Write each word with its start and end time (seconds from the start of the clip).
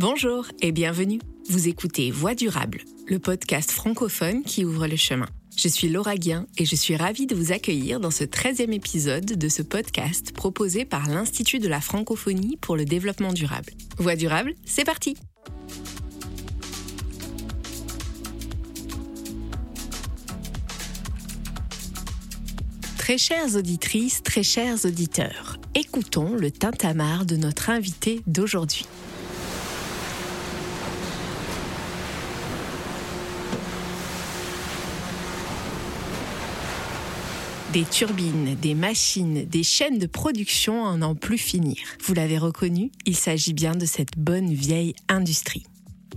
Bonjour 0.00 0.46
et 0.62 0.72
bienvenue. 0.72 1.20
Vous 1.50 1.68
écoutez 1.68 2.10
Voix 2.10 2.34
durable, 2.34 2.80
le 3.06 3.18
podcast 3.18 3.70
francophone 3.70 4.44
qui 4.44 4.64
ouvre 4.64 4.86
le 4.86 4.96
chemin. 4.96 5.28
Je 5.58 5.68
suis 5.68 5.90
Laura 5.90 6.16
Guien 6.16 6.46
et 6.56 6.64
je 6.64 6.74
suis 6.74 6.96
ravie 6.96 7.26
de 7.26 7.34
vous 7.34 7.52
accueillir 7.52 8.00
dans 8.00 8.10
ce 8.10 8.24
13e 8.24 8.72
épisode 8.72 9.26
de 9.26 9.48
ce 9.50 9.60
podcast 9.60 10.32
proposé 10.32 10.86
par 10.86 11.06
l'Institut 11.06 11.58
de 11.58 11.68
la 11.68 11.82
francophonie 11.82 12.56
pour 12.62 12.78
le 12.78 12.86
développement 12.86 13.34
durable. 13.34 13.74
Voix 13.98 14.16
durable, 14.16 14.54
c'est 14.64 14.86
parti 14.86 15.18
Très 22.96 23.18
chères 23.18 23.54
auditrices, 23.54 24.22
très 24.22 24.44
chers 24.44 24.82
auditeurs, 24.86 25.58
écoutons 25.74 26.36
le 26.36 26.50
tintamarre 26.50 27.26
de 27.26 27.36
notre 27.36 27.68
invité 27.68 28.22
d'aujourd'hui. 28.26 28.86
Des 37.72 37.84
turbines, 37.84 38.56
des 38.60 38.74
machines, 38.74 39.44
des 39.44 39.62
chaînes 39.62 39.98
de 39.98 40.08
production 40.08 40.82
en 40.82 40.98
n'en 40.98 41.14
plus 41.14 41.38
finir. 41.38 41.76
Vous 42.04 42.14
l'avez 42.14 42.36
reconnu, 42.36 42.90
il 43.06 43.14
s'agit 43.14 43.52
bien 43.52 43.76
de 43.76 43.86
cette 43.86 44.18
bonne 44.18 44.52
vieille 44.52 44.96
industrie. 45.08 45.62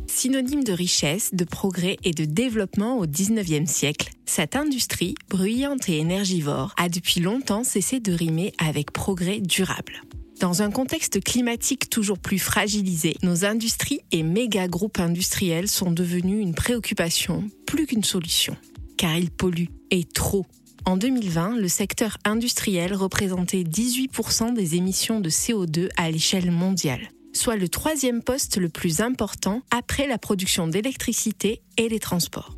Synonyme 0.07 0.63
de 0.63 0.73
richesse, 0.73 1.29
de 1.35 1.43
progrès 1.43 1.97
et 2.03 2.09
de 2.09 2.25
développement 2.25 2.97
au 2.97 3.05
19e 3.05 3.67
siècle, 3.67 4.09
cette 4.25 4.55
industrie, 4.55 5.13
bruyante 5.29 5.87
et 5.89 5.99
énergivore, 5.99 6.73
a 6.77 6.89
depuis 6.89 7.19
longtemps 7.19 7.63
cessé 7.63 7.99
de 7.99 8.13
rimer 8.13 8.51
avec 8.57 8.91
progrès 8.91 9.39
durable. 9.39 10.01
Dans 10.39 10.63
un 10.63 10.71
contexte 10.71 11.23
climatique 11.23 11.87
toujours 11.87 12.17
plus 12.17 12.39
fragilisé, 12.39 13.15
nos 13.21 13.45
industries 13.45 13.99
et 14.11 14.23
méga 14.23 14.67
groupes 14.67 14.99
industriels 14.99 15.69
sont 15.69 15.91
devenus 15.91 16.41
une 16.41 16.55
préoccupation 16.55 17.43
plus 17.67 17.85
qu'une 17.85 18.03
solution. 18.03 18.57
Car 18.97 19.15
ils 19.17 19.29
polluent, 19.29 19.69
et 19.91 20.03
trop, 20.03 20.47
en 20.85 20.97
2020, 20.97 21.57
le 21.57 21.67
secteur 21.67 22.17
industriel 22.25 22.93
représentait 22.93 23.63
18% 23.63 24.53
des 24.53 24.75
émissions 24.75 25.21
de 25.21 25.29
CO2 25.29 25.89
à 25.95 26.11
l'échelle 26.11 26.51
mondiale, 26.51 27.09
soit 27.31 27.55
le 27.55 27.69
troisième 27.69 28.21
poste 28.21 28.57
le 28.57 28.67
plus 28.67 28.99
important 28.99 29.61
après 29.71 30.07
la 30.07 30.17
production 30.17 30.67
d'électricité 30.67 31.61
et 31.77 31.87
les 31.87 31.99
transports. 31.99 32.57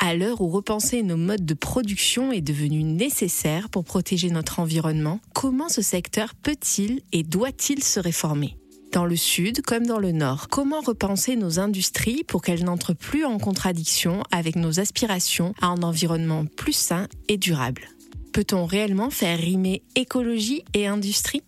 À 0.00 0.14
l'heure 0.14 0.40
où 0.40 0.48
repenser 0.48 1.02
nos 1.02 1.16
modes 1.16 1.44
de 1.44 1.54
production 1.54 2.32
est 2.32 2.40
devenu 2.40 2.84
nécessaire 2.84 3.68
pour 3.68 3.84
protéger 3.84 4.30
notre 4.30 4.60
environnement, 4.60 5.20
comment 5.34 5.68
ce 5.68 5.82
secteur 5.82 6.34
peut-il 6.34 7.02
et 7.12 7.22
doit-il 7.22 7.82
se 7.82 8.00
réformer? 8.00 8.56
Dans 8.92 9.04
le 9.04 9.16
sud 9.16 9.62
comme 9.62 9.86
dans 9.86 9.98
le 9.98 10.12
nord. 10.12 10.48
Comment 10.48 10.80
repenser 10.80 11.36
nos 11.36 11.58
industries 11.58 12.24
pour 12.24 12.42
qu'elles 12.42 12.64
n'entrent 12.64 12.94
plus 12.94 13.24
en 13.24 13.38
contradiction 13.38 14.22
avec 14.30 14.56
nos 14.56 14.80
aspirations 14.80 15.54
à 15.60 15.66
un 15.68 15.82
environnement 15.82 16.46
plus 16.46 16.72
sain 16.72 17.08
et 17.28 17.36
durable? 17.36 17.88
Peut-on 18.32 18.66
réellement 18.66 19.10
faire 19.10 19.38
rimer 19.38 19.82
écologie 19.94 20.64
et 20.74 20.86
industrie? 20.86 21.42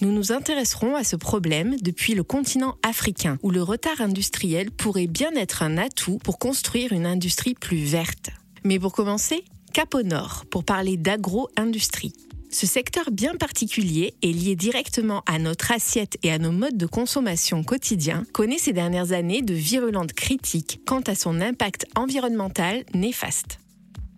Nous 0.00 0.12
nous 0.12 0.32
intéresserons 0.32 0.96
à 0.96 1.04
ce 1.04 1.16
problème 1.16 1.76
depuis 1.82 2.14
le 2.14 2.22
continent 2.22 2.76
africain, 2.82 3.38
où 3.42 3.50
le 3.50 3.62
retard 3.62 4.00
industriel 4.00 4.70
pourrait 4.70 5.06
bien 5.06 5.32
être 5.32 5.62
un 5.62 5.76
atout 5.76 6.18
pour 6.24 6.38
construire 6.38 6.92
une 6.92 7.04
industrie 7.04 7.54
plus 7.54 7.84
verte. 7.84 8.30
Mais 8.64 8.78
pour 8.78 8.92
commencer, 8.92 9.44
cap 9.74 9.94
au 9.94 10.02
nord, 10.02 10.44
pour 10.50 10.64
parler 10.64 10.96
d'agro-industrie. 10.96 12.14
Ce 12.52 12.66
secteur 12.66 13.12
bien 13.12 13.36
particulier 13.36 14.14
est 14.22 14.32
lié 14.32 14.56
directement 14.56 15.22
à 15.26 15.38
notre 15.38 15.70
assiette 15.70 16.18
et 16.24 16.32
à 16.32 16.38
nos 16.38 16.50
modes 16.50 16.76
de 16.76 16.86
consommation 16.86 17.62
quotidiens, 17.62 18.24
connaît 18.32 18.58
ces 18.58 18.72
dernières 18.72 19.12
années 19.12 19.42
de 19.42 19.54
virulentes 19.54 20.12
critiques 20.12 20.80
quant 20.84 21.00
à 21.02 21.14
son 21.14 21.40
impact 21.40 21.86
environnemental 21.94 22.84
néfaste. 22.92 23.60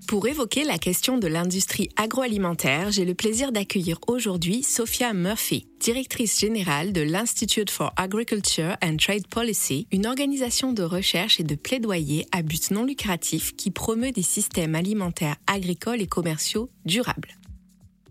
Pour 0.09 0.27
évoquer 0.27 0.65
la 0.65 0.79
question 0.79 1.19
de 1.19 1.27
l'industrie 1.27 1.91
agroalimentaire, 1.97 2.91
j'ai 2.91 3.05
le 3.05 3.15
plaisir 3.15 3.53
d'accueillir 3.53 3.98
aujourd'hui 4.07 4.63
Sophia 4.63 5.13
Murphy, 5.13 5.67
directrice 5.79 6.41
générale 6.41 6.92
de 6.92 7.03
l'Institute 7.03 7.71
for 7.71 7.92
Agriculture 7.97 8.77
and 8.83 8.97
Trade 8.97 9.27
Policy, 9.27 9.87
une 9.92 10.07
organisation 10.07 10.73
de 10.73 10.83
recherche 10.83 11.39
et 11.39 11.45
de 11.45 11.55
plaidoyer 11.55 12.27
à 12.33 12.42
but 12.42 12.71
non 12.71 12.85
lucratif 12.85 13.55
qui 13.57 13.71
promeut 13.71 14.13
des 14.13 14.23
systèmes 14.23 14.75
alimentaires 14.75 15.37
agricoles 15.47 16.01
et 16.01 16.09
commerciaux 16.09 16.71
durables. 16.85 17.37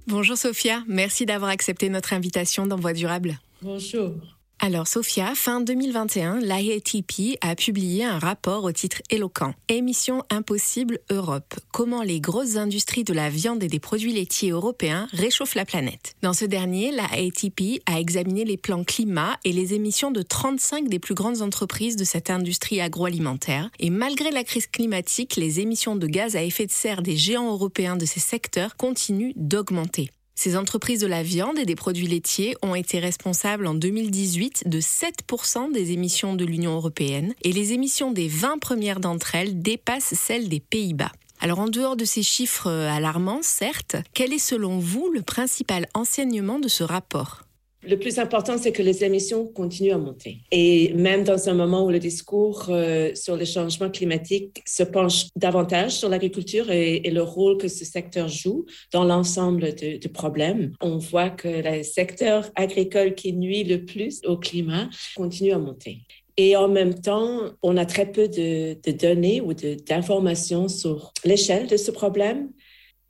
Bonjour 0.07 0.38
Sophia, 0.38 0.84
merci 0.88 1.25
d'avoir 1.25 1.51
accepté 1.51 1.89
notre 1.89 2.13
invitation 2.13 2.66
dans 2.66 2.75
Voix 2.75 2.94
durable. 2.94 3.39
Bonjour. 3.62 4.16
Alors 4.64 4.88
Sophia, 4.88 5.34
fin 5.34 5.60
2021, 5.60 6.40
l'IATP 6.40 7.40
a 7.42 7.56
publié 7.56 8.04
un 8.04 8.20
rapport 8.20 8.64
au 8.64 8.72
titre 8.72 9.02
éloquent 9.10 9.56
Émission 9.70 10.22
impossible 10.30 11.00
Europe. 11.10 11.56
Comment 11.74 12.04
les 12.04 12.20
grosses 12.20 12.58
industries 12.58 13.04
de 13.04 13.12
la 13.12 13.32
viande 13.32 13.64
et 13.64 13.68
des 13.68 13.80
produits 13.80 14.14
laitiers 14.14 14.52
européens 14.52 15.08
réchauffent 15.14 15.56
la 15.56 15.66
planète. 15.66 16.14
Dans 16.22 16.34
ce 16.34 16.46
dernier, 16.46 16.92
la 16.92 17.08
IATP 17.12 17.82
a 17.88 18.00
examiné 18.00 18.46
les 18.46 18.58
plans 18.58 18.84
climat 18.84 19.40
et 19.44 19.52
les 19.52 19.74
émissions 19.74 20.12
de 20.12 20.22
35 20.22 20.90
des 20.90 21.00
plus 21.00 21.16
grandes 21.16 21.42
entreprises 21.42 21.96
de 21.96 22.04
cette 22.04 22.30
industrie 22.30 22.82
agroalimentaire. 22.82 23.72
Et 23.80 23.90
malgré 23.90 24.30
la 24.30 24.44
crise 24.44 24.68
climatique, 24.68 25.38
les 25.38 25.60
émissions 25.60 25.96
de 25.96 26.06
gaz 26.06 26.36
à 26.36 26.44
effet 26.44 26.68
de 26.68 26.72
serre 26.72 27.02
des 27.02 27.18
géants 27.18 27.52
européens 27.52 27.98
de 27.98 28.06
ces 28.06 28.20
secteurs 28.20 28.78
continuent 28.78 29.34
d'augmenter. 29.36 30.12
Ces 30.36 30.56
entreprises 30.56 31.02
de 31.02 31.08
la 31.08 31.24
viande 31.24 31.59
et 31.59 31.66
des 31.66 31.75
produits 31.75 32.08
laitiers 32.08 32.56
ont 32.62 32.75
été 32.75 33.00
responsables 33.00 33.68
en 33.68 33.74
2018 33.74 34.64
de 34.68 34.80
7% 34.80 35.72
des 35.72 35.92
émissions 35.92 36.36
de 36.36 36.46
l'Union 36.46 36.74
européenne 36.74 37.34
et 37.44 37.52
les 37.52 37.74
émissions 37.74 38.12
des 38.12 38.28
20 38.28 38.58
premières 38.59 39.00
d'entre 39.00 39.36
elles 39.36 39.62
dépassent 39.62 40.14
celles 40.14 40.50
des 40.50 40.59
Pays-Bas. 40.59 41.12
Alors 41.40 41.59
en 41.59 41.68
dehors 41.68 41.96
de 41.96 42.06
ces 42.06 42.24
chiffres 42.24 42.69
alarmants, 42.69 43.42
certes, 43.42 43.96
quel 44.14 44.31
est 44.31 44.38
selon 44.40 44.78
vous 44.78 45.12
le 45.12 45.22
principal 45.22 45.88
enseignement 45.94 46.59
de 46.59 46.68
ce 46.68 46.84
rapport? 46.84 47.44
Le 47.84 47.97
plus 47.97 48.19
important, 48.19 48.58
c'est 48.58 48.72
que 48.72 48.84
les 48.84 49.03
émissions 49.03 49.47
continuent 49.47 49.94
à 49.94 49.97
monter. 49.97 50.38
Et 50.52 50.94
même 50.94 51.24
dans 51.24 51.50
un 51.50 51.53
moment 51.53 51.86
où 51.86 51.90
le 51.90 52.00
discours 52.00 52.68
euh, 52.69 53.12
sur 53.16 53.36
le 53.36 53.46
changement 53.46 53.90
climatique 53.90 54.62
se 54.68 54.84
penche 54.84 55.28
davantage 55.36 55.94
sur 55.94 56.09
l'agriculture 56.09 56.69
et, 56.69 57.02
le 57.12 57.24
rôle 57.24 57.58
que 57.58 57.68
ce 57.68 57.84
secteur 57.84 58.30
joue 58.30 58.66
dans 58.94 59.03
l'ensemble 59.03 59.74
du 59.74 60.09
problème, 60.09 60.72
on 60.80 60.97
voit 60.97 61.30
que 61.30 61.47
le 61.47 61.84
secteur 61.84 62.50
agricole 62.56 63.16
qui 63.16 63.34
nuit 63.34 63.64
le 63.64 63.84
plus 63.84 64.22
au 64.25 64.38
climat 64.38 64.90
continue 65.16 65.52
à 65.52 65.59
monter. 65.59 66.00
Et 66.38 66.56
en 66.56 66.69
même 66.69 66.94
temps, 66.94 67.52
on 67.62 67.75
a 67.75 67.86
très 67.86 68.09
peu 68.09 68.30
de, 68.30 68.78
de 68.81 68.92
données 68.92 69.42
ou 69.42 69.53
d'informations 69.53 70.69
sur 70.69 71.12
l'échelle 71.25 71.68
de 71.68 71.75
ce 71.75 71.92
problème 71.92 72.50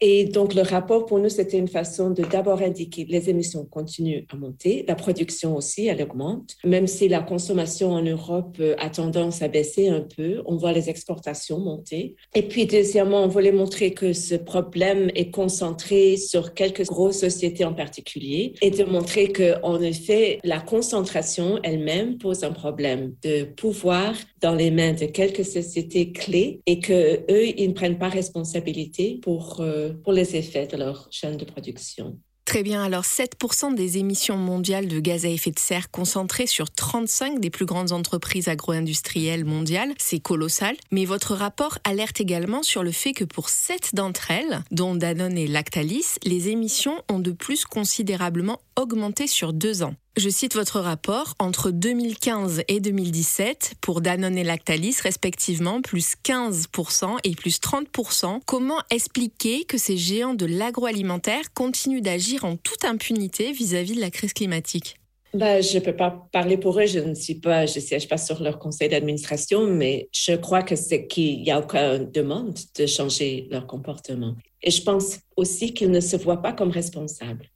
et 0.04 0.26
donc, 0.26 0.56
le 0.56 0.64
rapport 0.64 1.06
pour 1.06 1.20
nous, 1.20 1.30
c'était 1.30 1.60
une 1.60 1.68
façon 1.68 2.10
de 2.10 2.24
d'abord 2.24 2.62
indiquer 2.62 3.06
les 3.08 3.30
émissions 3.30 3.66
continuent 3.66 4.24
à 4.34 4.36
monter, 4.36 4.84
la 4.88 4.96
production 4.96 5.56
aussi, 5.56 5.86
elle 5.86 6.02
augmente, 6.02 6.56
même 6.64 6.88
si 6.88 7.08
la 7.08 7.20
consommation 7.20 7.92
en 7.92 8.02
Europe 8.02 8.58
euh, 8.60 8.76
a 8.80 8.90
tendance 8.90 9.44
à 9.44 9.48
baisser 9.48 9.90
un 9.90 10.02
peu, 10.02 10.42
on 10.48 10.58
voit 10.58 10.72
les 10.72 10.90
exportations 10.90 11.60
monter. 11.60 12.16
Et 12.34 12.42
puis, 12.42 12.66
deuxièmement, 12.66 13.24
on 13.24 13.28
voulait 13.28 13.52
montrer 13.52 13.94
que 13.94 14.12
ce 14.14 14.34
problème 14.34 15.12
est 15.14 15.30
concentré 15.30 16.18
sur 16.18 16.56
quelques 16.56 16.86
grosses 16.86 17.20
sociétés 17.20 17.64
en 17.64 17.74
particulier 17.74 18.54
et 18.64 18.72
de 18.72 18.84
montrer 18.84 19.28
que, 19.28 19.62
en 19.62 19.80
effet, 19.82 20.40
la 20.44 20.60
concentration 20.60 21.60
elle-même 21.62 22.18
pose 22.18 22.44
un 22.44 22.54
problème 22.54 23.14
de 23.22 23.44
pouvoir 23.44 24.16
dans 24.42 24.56
les 24.56 24.72
mains 24.72 24.94
de 24.94 25.06
quelques 25.06 25.46
sociétés 25.46 26.12
clés 26.12 26.60
et 26.66 26.80
que 26.80 27.20
eux, 27.32 27.48
ils 27.56 27.70
ne 27.70 27.74
prennent 27.74 28.00
pas 28.00 28.10
responsabilité 28.10 29.20
pour 29.22 29.62
euh, 29.62 29.91
pour 29.91 30.13
les 30.13 30.35
effets 30.35 30.68
de 30.68 30.78
leur 30.78 31.07
chaîne 31.12 31.38
de 31.38 31.46
production. 31.46 32.18
Très 32.46 32.63
bien, 32.63 32.84
alors 32.84 33.03
7% 33.03 33.75
des 33.75 33.97
émissions 33.97 34.35
mondiales 34.35 34.88
de 34.88 35.00
gaz 35.00 35.25
à 35.25 35.29
effet 35.29 35.52
de 35.52 35.59
serre 35.59 35.90
concentrées 35.90 36.47
sur 36.47 36.69
35 36.69 37.40
des 37.40 37.50
plus 37.50 37.66
grandes 37.66 37.94
entreprises 37.94 38.49
agro-industrielles 38.49 39.46
mondiales, 39.46 39.93
c'est 39.97 40.20
colossal, 40.20 40.76
mais 40.91 41.05
votre 41.05 41.34
rapport 41.34 41.78
alerte 41.85 42.20
également 42.20 42.61
sur 42.61 42.84
le 42.84 42.91
fait 42.91 43.14
que 43.14 43.23
pour 43.23 43.47
7 43.47 43.91
d'entre 43.93 44.32
elles, 44.32 44.64
dont 44.72 44.96
Danone 44.96 45.38
et 45.38 45.47
Lactalis, 45.47 46.17
les 46.23 46.49
émissions 46.49 47.02
ont 47.09 47.20
de 47.20 47.32
plus 47.32 47.64
considérablement 47.64 48.59
augmenté 48.76 49.28
sur 49.28 49.53
deux 49.53 49.84
ans. 49.84 49.94
Je 50.17 50.28
cite 50.28 50.55
votre 50.55 50.81
rapport, 50.81 51.35
entre 51.40 51.72
2015 51.72 52.63
et 52.67 52.81
2017, 52.81 53.75
pour 53.79 54.02
Danone 54.02 54.37
et 54.37 54.43
Lactalis, 54.43 54.97
respectivement, 55.02 55.81
plus 55.81 56.16
15% 56.25 57.17
et 57.23 57.31
plus 57.34 57.61
30%. 57.61 58.41
Comment 58.46 58.81
expliquer 58.90 59.63
que 59.63 59.78
ces 59.78 59.96
géants 59.96 60.34
de 60.34 60.46
l'agroalimentaire 60.46 61.53
continuent 61.53 62.02
d'agir 62.02 62.43
en 62.43 62.58
toute 62.58 62.84
impunité 62.84 63.53
vis-à-vis 63.53 63.96
de 63.96 64.02
la 64.02 64.11
crise 64.11 64.34
climatique? 64.34 64.97
Ben, 65.34 65.63
je 65.63 65.78
ne 65.78 65.79
peux 65.81 65.96
pas 65.96 66.28
parler 66.34 66.58
pour 66.58 66.78
eux, 66.78 66.87
je 66.87 66.99
ne 66.99 67.16
suis 67.16 67.35
pas, 67.35 67.66
je 67.66 67.79
siège 67.79 68.09
pas 68.09 68.17
sur 68.17 68.43
leur 68.43 68.59
conseil 68.59 68.90
d'administration, 68.90 69.66
mais 69.66 70.09
je 70.11 70.34
crois 70.34 70.61
que 70.61 70.75
c'est 70.75 71.08
qu'il 71.08 71.41
y 71.41 71.52
a 71.52 71.59
aucune 71.59 72.11
demande 72.11 72.59
de 72.78 72.85
changer 72.85 73.47
leur 73.49 73.66
comportement. 73.66 74.35
Et 74.61 74.72
je 74.72 74.84
pense 74.84 75.19
aussi 75.37 75.73
qu'ils 75.73 75.90
ne 75.91 76.02
se 76.02 76.17
voient 76.17 76.41
pas 76.41 76.52
comme 76.52 76.72
responsables. 76.72 77.49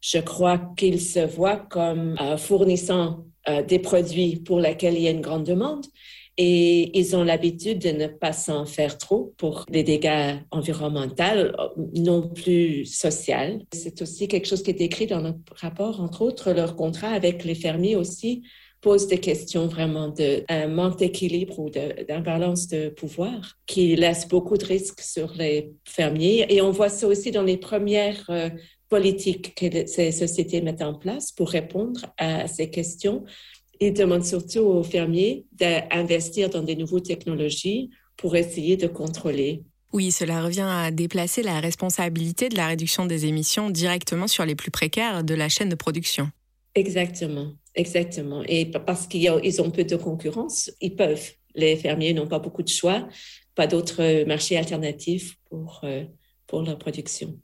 Je 0.00 0.18
crois 0.18 0.60
qu'ils 0.76 1.00
se 1.00 1.20
voient 1.20 1.56
comme 1.56 2.16
euh, 2.20 2.36
fournissant 2.36 3.24
euh, 3.48 3.62
des 3.62 3.78
produits 3.78 4.36
pour 4.36 4.60
lesquels 4.60 4.94
il 4.94 5.02
y 5.02 5.08
a 5.08 5.10
une 5.10 5.20
grande 5.20 5.44
demande 5.44 5.84
et 6.40 6.96
ils 6.96 7.16
ont 7.16 7.24
l'habitude 7.24 7.80
de 7.80 7.90
ne 7.90 8.06
pas 8.06 8.32
s'en 8.32 8.64
faire 8.64 8.96
trop 8.96 9.34
pour 9.38 9.64
des 9.68 9.82
dégâts 9.82 10.36
environnementaux, 10.52 11.52
non 11.94 12.28
plus 12.28 12.84
sociaux. 12.84 13.58
C'est 13.72 14.00
aussi 14.02 14.28
quelque 14.28 14.46
chose 14.46 14.62
qui 14.62 14.70
est 14.70 14.80
écrit 14.80 15.08
dans 15.08 15.20
notre 15.20 15.40
rapport, 15.56 16.00
entre 16.00 16.22
autres, 16.22 16.52
leur 16.52 16.76
contrat 16.76 17.08
avec 17.08 17.44
les 17.44 17.56
fermiers 17.56 17.96
aussi 17.96 18.44
pose 18.80 19.08
des 19.08 19.18
questions 19.18 19.66
vraiment 19.66 20.08
d'un 20.08 20.68
manque 20.68 20.98
d'équilibre 20.98 21.58
ou 21.58 21.68
d'imbalance 21.70 22.68
de, 22.68 22.84
de 22.84 22.88
pouvoir 22.90 23.58
qui 23.66 23.96
laisse 23.96 24.28
beaucoup 24.28 24.56
de 24.56 24.64
risques 24.64 25.00
sur 25.00 25.32
les 25.36 25.72
fermiers. 25.84 26.46
Et 26.48 26.60
on 26.62 26.70
voit 26.70 26.88
ça 26.88 27.08
aussi 27.08 27.32
dans 27.32 27.42
les 27.42 27.56
premières 27.56 28.24
euh, 28.30 28.50
politiques 28.88 29.54
que 29.54 29.86
ces 29.86 30.12
sociétés 30.12 30.60
mettent 30.60 30.82
en 30.82 30.94
place 30.94 31.32
pour 31.32 31.50
répondre 31.50 32.06
à 32.16 32.48
ces 32.48 32.70
questions. 32.70 33.24
Ils 33.80 33.92
demandent 33.92 34.24
surtout 34.24 34.60
aux 34.60 34.82
fermiers 34.82 35.44
d'investir 35.52 36.50
dans 36.50 36.62
des 36.62 36.76
nouvelles 36.76 37.02
technologies 37.02 37.90
pour 38.16 38.34
essayer 38.36 38.76
de 38.76 38.86
contrôler 38.86 39.62
oui, 39.92 40.10
cela 40.10 40.42
revient 40.42 40.66
à 40.68 40.90
déplacer 40.90 41.42
la 41.42 41.60
responsabilité 41.60 42.50
de 42.50 42.56
la 42.56 42.66
réduction 42.66 43.06
des 43.06 43.24
émissions 43.24 43.70
directement 43.70 44.26
sur 44.26 44.44
les 44.44 44.54
plus 44.54 44.70
précaires 44.70 45.24
de 45.24 45.34
la 45.34 45.48
chaîne 45.48 45.70
de 45.70 45.74
production. 45.74 46.30
Exactement, 46.74 47.54
exactement. 47.74 48.42
Et 48.46 48.66
parce 48.66 49.06
qu'ils 49.06 49.62
ont 49.62 49.70
peu 49.70 49.84
de 49.84 49.96
concurrence, 49.96 50.70
ils 50.80 50.94
peuvent. 50.94 51.30
Les 51.54 51.74
fermiers 51.76 52.12
n'ont 52.12 52.26
pas 52.26 52.38
beaucoup 52.38 52.62
de 52.62 52.68
choix, 52.68 53.08
pas 53.54 53.66
d'autres 53.66 54.24
marchés 54.26 54.58
alternatifs 54.58 55.36
pour, 55.48 55.80
euh, 55.84 56.04
pour 56.46 56.62
leur 56.62 56.78
production. 56.78 57.40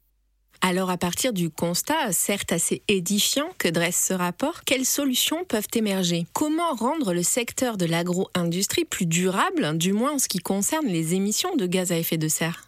Alors 0.67 0.89
à 0.89 0.97
partir 0.97 1.35
du 1.35 1.51
constat, 1.51 2.11
certes 2.13 2.51
assez 2.51 2.83
édifiant 2.89 3.51
que 3.59 3.69
dresse 3.69 4.03
ce 4.09 4.15
rapport, 4.15 4.65
quelles 4.65 4.87
solutions 4.87 5.45
peuvent 5.45 5.69
émerger? 5.75 6.25
Comment 6.33 6.73
rendre 6.73 7.13
le 7.13 7.23
secteur 7.23 7.77
de 7.77 7.85
l'agro-industrie 7.85 8.87
plus 8.87 9.05
durable, 9.05 9.77
du 9.77 9.93
moins 9.93 10.13
en 10.13 10.19
ce 10.19 10.27
qui 10.27 10.39
concerne 10.39 10.87
les 10.87 11.13
émissions 11.13 11.55
de 11.55 11.67
gaz 11.67 11.93
à 11.93 11.99
effet 11.99 12.17
de 12.17 12.29
serre? 12.29 12.67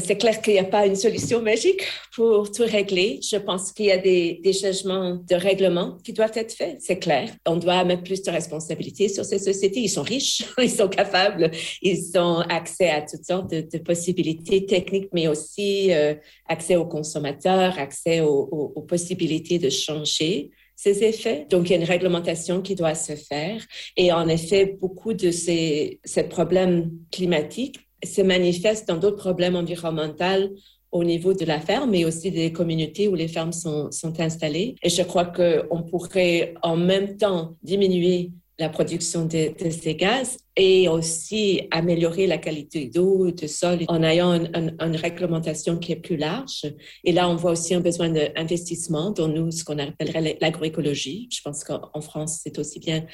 C'est 0.00 0.16
clair 0.16 0.40
qu'il 0.40 0.54
n'y 0.54 0.58
a 0.58 0.64
pas 0.64 0.86
une 0.86 0.96
solution 0.96 1.42
magique 1.42 1.82
pour 2.14 2.50
tout 2.50 2.64
régler. 2.64 3.20
Je 3.22 3.36
pense 3.36 3.72
qu'il 3.72 3.86
y 3.86 3.92
a 3.92 3.98
des, 3.98 4.40
changements 4.52 5.16
de 5.16 5.34
règlement 5.34 5.98
qui 6.04 6.12
doivent 6.12 6.32
être 6.34 6.52
faits, 6.52 6.78
c'est 6.80 6.98
clair. 6.98 7.30
On 7.46 7.56
doit 7.56 7.84
mettre 7.84 8.02
plus 8.02 8.22
de 8.22 8.30
responsabilités 8.30 9.08
sur 9.08 9.24
ces 9.24 9.38
sociétés. 9.38 9.80
Ils 9.80 9.88
sont 9.88 10.02
riches, 10.02 10.44
ils 10.58 10.70
sont 10.70 10.88
capables, 10.88 11.50
ils 11.82 12.18
ont 12.18 12.40
accès 12.40 12.90
à 12.90 13.02
toutes 13.02 13.24
sortes 13.24 13.50
de, 13.50 13.78
possibilités 13.78 14.66
techniques, 14.66 15.08
mais 15.12 15.28
aussi 15.28 15.92
euh, 15.92 16.14
accès 16.48 16.76
aux 16.76 16.86
consommateurs, 16.86 17.78
accès 17.78 18.20
aux, 18.20 18.72
aux 18.74 18.82
possibilités 18.82 19.58
de 19.58 19.68
changer 19.68 20.50
ces 20.76 21.02
effets. 21.02 21.46
Donc, 21.48 21.68
il 21.68 21.72
y 21.72 21.74
a 21.74 21.78
une 21.78 21.84
réglementation 21.84 22.60
qui 22.60 22.74
doit 22.74 22.94
se 22.94 23.16
faire. 23.16 23.64
Et 23.96 24.12
en 24.12 24.28
effet, 24.28 24.76
beaucoup 24.78 25.14
de 25.14 25.30
ces, 25.30 26.00
ces 26.04 26.24
problèmes 26.24 26.90
climatiques 27.10 27.85
se 28.06 28.22
manifeste 28.22 28.88
dans 28.88 28.96
d'autres 28.96 29.16
problèmes 29.16 29.56
environnementaux 29.56 30.54
au 30.92 31.04
niveau 31.04 31.34
de 31.34 31.44
la 31.44 31.60
ferme, 31.60 31.90
mais 31.90 32.04
aussi 32.04 32.30
des 32.30 32.52
communautés 32.52 33.08
où 33.08 33.14
les 33.14 33.28
fermes 33.28 33.52
sont, 33.52 33.90
installées. 34.18 34.76
Et 34.82 34.88
je 34.88 35.02
crois 35.02 35.26
qu'on 35.26 35.82
pourrait 35.82 36.54
en 36.62 36.76
même 36.76 37.16
temps 37.16 37.52
diminuer 37.62 38.30
la 38.58 38.70
production 38.70 39.26
de, 39.26 39.52
ces 39.70 39.94
gaz 39.96 40.38
et 40.56 40.88
aussi 40.88 41.68
améliorer 41.70 42.26
la 42.26 42.38
qualité 42.38 42.86
d'eau, 42.86 43.30
de 43.30 43.46
sol 43.46 43.80
en 43.88 44.02
ayant 44.02 44.32
une, 44.32 44.96
réglementation 44.96 45.76
qui 45.76 45.92
est 45.92 45.96
plus 45.96 46.16
large. 46.16 46.64
Et 47.04 47.12
là, 47.12 47.28
on 47.28 47.36
voit 47.36 47.50
aussi 47.50 47.74
un 47.74 47.80
besoin 47.80 48.08
d'investissement 48.08 49.10
dans 49.10 49.28
nous, 49.28 49.50
ce 49.50 49.62
qu'on 49.62 49.78
appellerait 49.78 50.38
l'agroécologie. 50.40 51.28
Je 51.30 51.42
pense 51.42 51.64
qu'en 51.64 52.00
France, 52.00 52.40
c'est 52.42 52.58
aussi 52.58 52.78
bien 52.80 53.04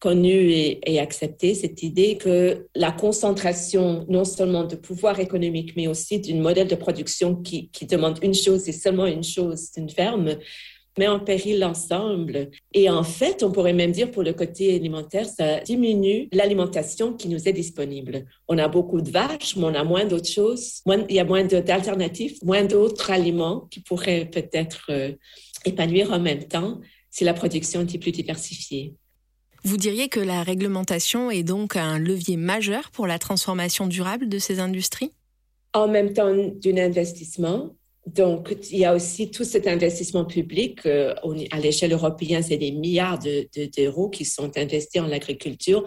connu 0.00 0.50
et, 0.50 0.98
accepté 0.98 1.54
cette 1.54 1.82
idée 1.82 2.16
que 2.16 2.66
la 2.74 2.90
concentration 2.90 4.06
non 4.08 4.24
seulement 4.24 4.64
de 4.64 4.74
pouvoir 4.74 5.20
économique, 5.20 5.74
mais 5.76 5.86
aussi 5.86 6.18
d'une 6.18 6.40
modèle 6.40 6.68
de 6.68 6.74
production 6.74 7.36
qui, 7.36 7.68
qui 7.70 7.86
demande 7.86 8.18
une 8.22 8.34
chose 8.34 8.68
et 8.68 8.72
seulement 8.72 9.06
une 9.06 9.22
chose 9.22 9.70
d'une 9.72 9.88
ferme, 9.88 10.36
met 10.98 11.08
en 11.08 11.20
péril 11.20 11.60
l'ensemble. 11.60 12.50
Et 12.72 12.90
en 12.90 13.02
fait, 13.02 13.42
on 13.42 13.52
pourrait 13.52 13.72
même 13.72 13.92
dire 13.92 14.10
pour 14.10 14.22
le 14.22 14.32
côté 14.32 14.74
alimentaire, 14.74 15.26
ça 15.26 15.60
diminue 15.60 16.28
l'alimentation 16.32 17.12
qui 17.12 17.28
nous 17.28 17.48
est 17.48 17.52
disponible. 17.52 18.24
On 18.48 18.58
a 18.58 18.68
beaucoup 18.68 19.00
de 19.00 19.10
vaches, 19.10 19.56
mais 19.56 19.64
on 19.64 19.74
a 19.74 19.84
moins 19.84 20.04
d'autres 20.04 20.28
choses. 20.28 20.82
il 21.08 21.14
y 21.14 21.20
a 21.20 21.24
moins 21.24 21.44
d'alternatives, 21.44 22.38
moins 22.42 22.64
d'autres 22.64 23.10
aliments 23.10 23.68
qui 23.70 23.80
pourraient 23.80 24.26
peut-être 24.26 24.86
euh, 24.90 25.12
épanouir 25.64 26.12
en 26.12 26.20
même 26.20 26.44
temps 26.44 26.80
si 27.10 27.24
la 27.24 27.34
production 27.34 27.82
était 27.82 27.98
plus 27.98 28.12
diversifiée. 28.12 28.94
Vous 29.62 29.76
diriez 29.76 30.08
que 30.08 30.20
la 30.20 30.42
réglementation 30.42 31.30
est 31.30 31.42
donc 31.42 31.76
un 31.76 31.98
levier 31.98 32.36
majeur 32.36 32.90
pour 32.90 33.06
la 33.06 33.18
transformation 33.18 33.86
durable 33.86 34.28
de 34.28 34.38
ces 34.38 34.58
industries? 34.58 35.12
En 35.74 35.86
même 35.86 36.12
temps 36.12 36.34
d'un 36.34 36.78
investissement. 36.78 37.70
Donc, 38.06 38.56
il 38.70 38.78
y 38.78 38.84
a 38.84 38.94
aussi 38.94 39.30
tout 39.30 39.44
cet 39.44 39.68
investissement 39.68 40.24
public. 40.24 40.86
Euh, 40.86 41.14
à 41.50 41.60
l'échelle 41.60 41.92
européenne, 41.92 42.42
c'est 42.42 42.56
des 42.56 42.72
milliards 42.72 43.18
d'euros 43.18 44.08
qui 44.08 44.24
sont 44.24 44.50
investis 44.56 45.00
en 45.00 45.12
agriculture. 45.12 45.84